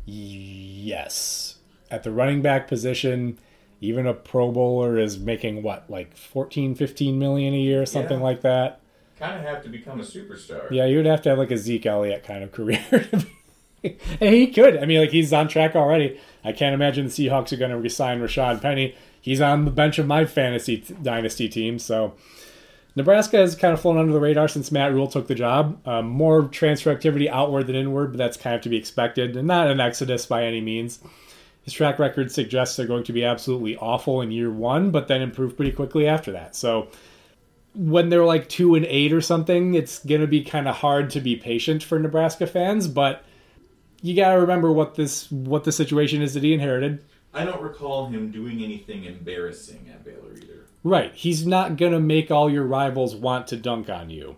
[0.04, 1.45] yes,
[1.90, 3.38] at the running back position,
[3.80, 8.24] even a Pro Bowler is making what like 14, 15 million a year, something Yeah.
[8.24, 8.80] like that.
[9.18, 10.70] Kind of have to become a superstar.
[10.70, 12.84] Yeah, you would have to have like a Zeke Elliott kind of career.
[13.84, 14.76] and he could.
[14.78, 16.18] I mean, like he's on track already.
[16.44, 18.94] I can't imagine the Seahawks are going to resign Rashaad Penny.
[19.20, 21.78] He's on the bench of my fantasy t- dynasty team.
[21.78, 22.14] So
[22.94, 25.80] Nebraska has kind of flown under the radar since Matt Rhule took the job.
[25.86, 29.46] Um, more transfer activity outward than inward, but that's kind of to be expected, and
[29.48, 31.00] not an exodus by any means.
[31.66, 35.20] His track record suggests they're going to be absolutely awful in year one, but then
[35.20, 36.54] improve pretty quickly after that.
[36.54, 36.86] So
[37.74, 41.10] when they're like two and eight or something, it's going to be kind of hard
[41.10, 42.86] to be patient for Nebraska fans.
[42.86, 43.24] But
[44.00, 47.02] you got to remember what this what the situation is that he inherited.
[47.34, 50.66] I don't recall him doing anything embarrassing at Baylor either.
[50.84, 54.36] Right, he's not going to make all your rivals want to dunk on you.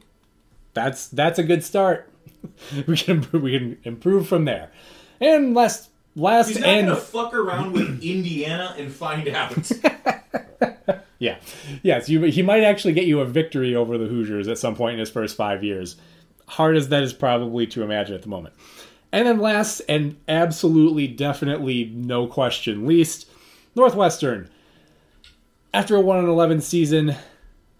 [0.73, 2.11] That's that's a good start.
[2.87, 4.73] we can improve, we can improve from there.
[5.21, 9.71] And last last He's not and gonna fuck around with Indiana and find out.
[11.19, 11.39] Yeah,
[11.83, 14.95] yes, you, he might actually get you a victory over the Hoosiers at some point
[14.95, 15.97] in his first five years.
[16.47, 18.55] Hard as that is probably to imagine at the moment.
[19.11, 23.29] And then last, and absolutely, definitely, no question least,
[23.75, 24.49] Northwestern.
[25.75, 27.17] After a 1 11 season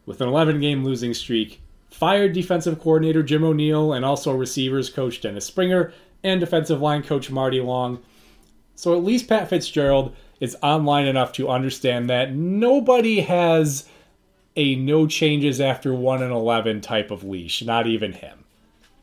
[0.05, 1.61] with an 11 game losing streak,
[1.91, 5.93] fired defensive coordinator Jim O'Neil and also receivers coach Dennis Springer
[6.25, 8.01] and defensive line coach Marty Long.
[8.79, 13.89] So at least Pat Fitzgerald is online enough to understand that nobody has
[14.55, 18.45] a no changes after 1 and 11 type of leash, not even him.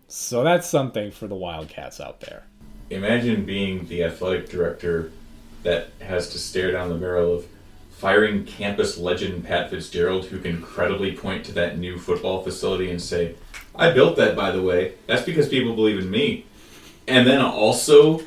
[0.08, 2.46] So that's something for the Wildcats out there.
[2.90, 5.12] Imagine being the athletic director
[5.64, 7.46] that has to stare down the barrel of
[7.92, 13.02] firing campus legend Pat Fitzgerald, who can credibly point to that new football facility and
[13.02, 13.36] say,
[13.76, 14.94] I built that, by the way.
[15.06, 16.46] That's because people believe in me.
[17.10, 18.22] And then also,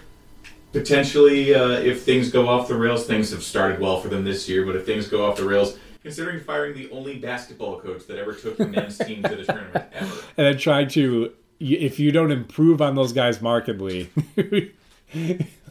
[0.72, 4.48] potentially, uh, if things go off the rails, things have started well for them this
[4.48, 8.18] year, but if things go off the rails, considering firing the only basketball coach that
[8.18, 10.14] ever took the men's team to the tournament ever.
[10.36, 14.10] And then trying to, if you don't improve on those guys markedly,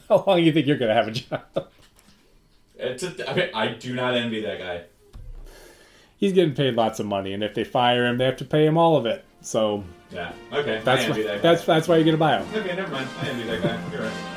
[0.09, 1.69] how long do you think you're going to have a job?
[2.77, 4.83] It's a, I, mean, I do not envy that guy.
[6.17, 8.65] He's getting paid lots of money, and if they fire him, they have to pay
[8.65, 9.23] him all of it.
[9.41, 10.81] So Yeah, okay.
[10.83, 11.37] that's why, that guy.
[11.37, 12.47] that's that's why you're gonna buy him.
[12.55, 13.07] Okay, never mind.
[13.21, 13.91] I envy that guy.
[13.91, 14.36] You're right.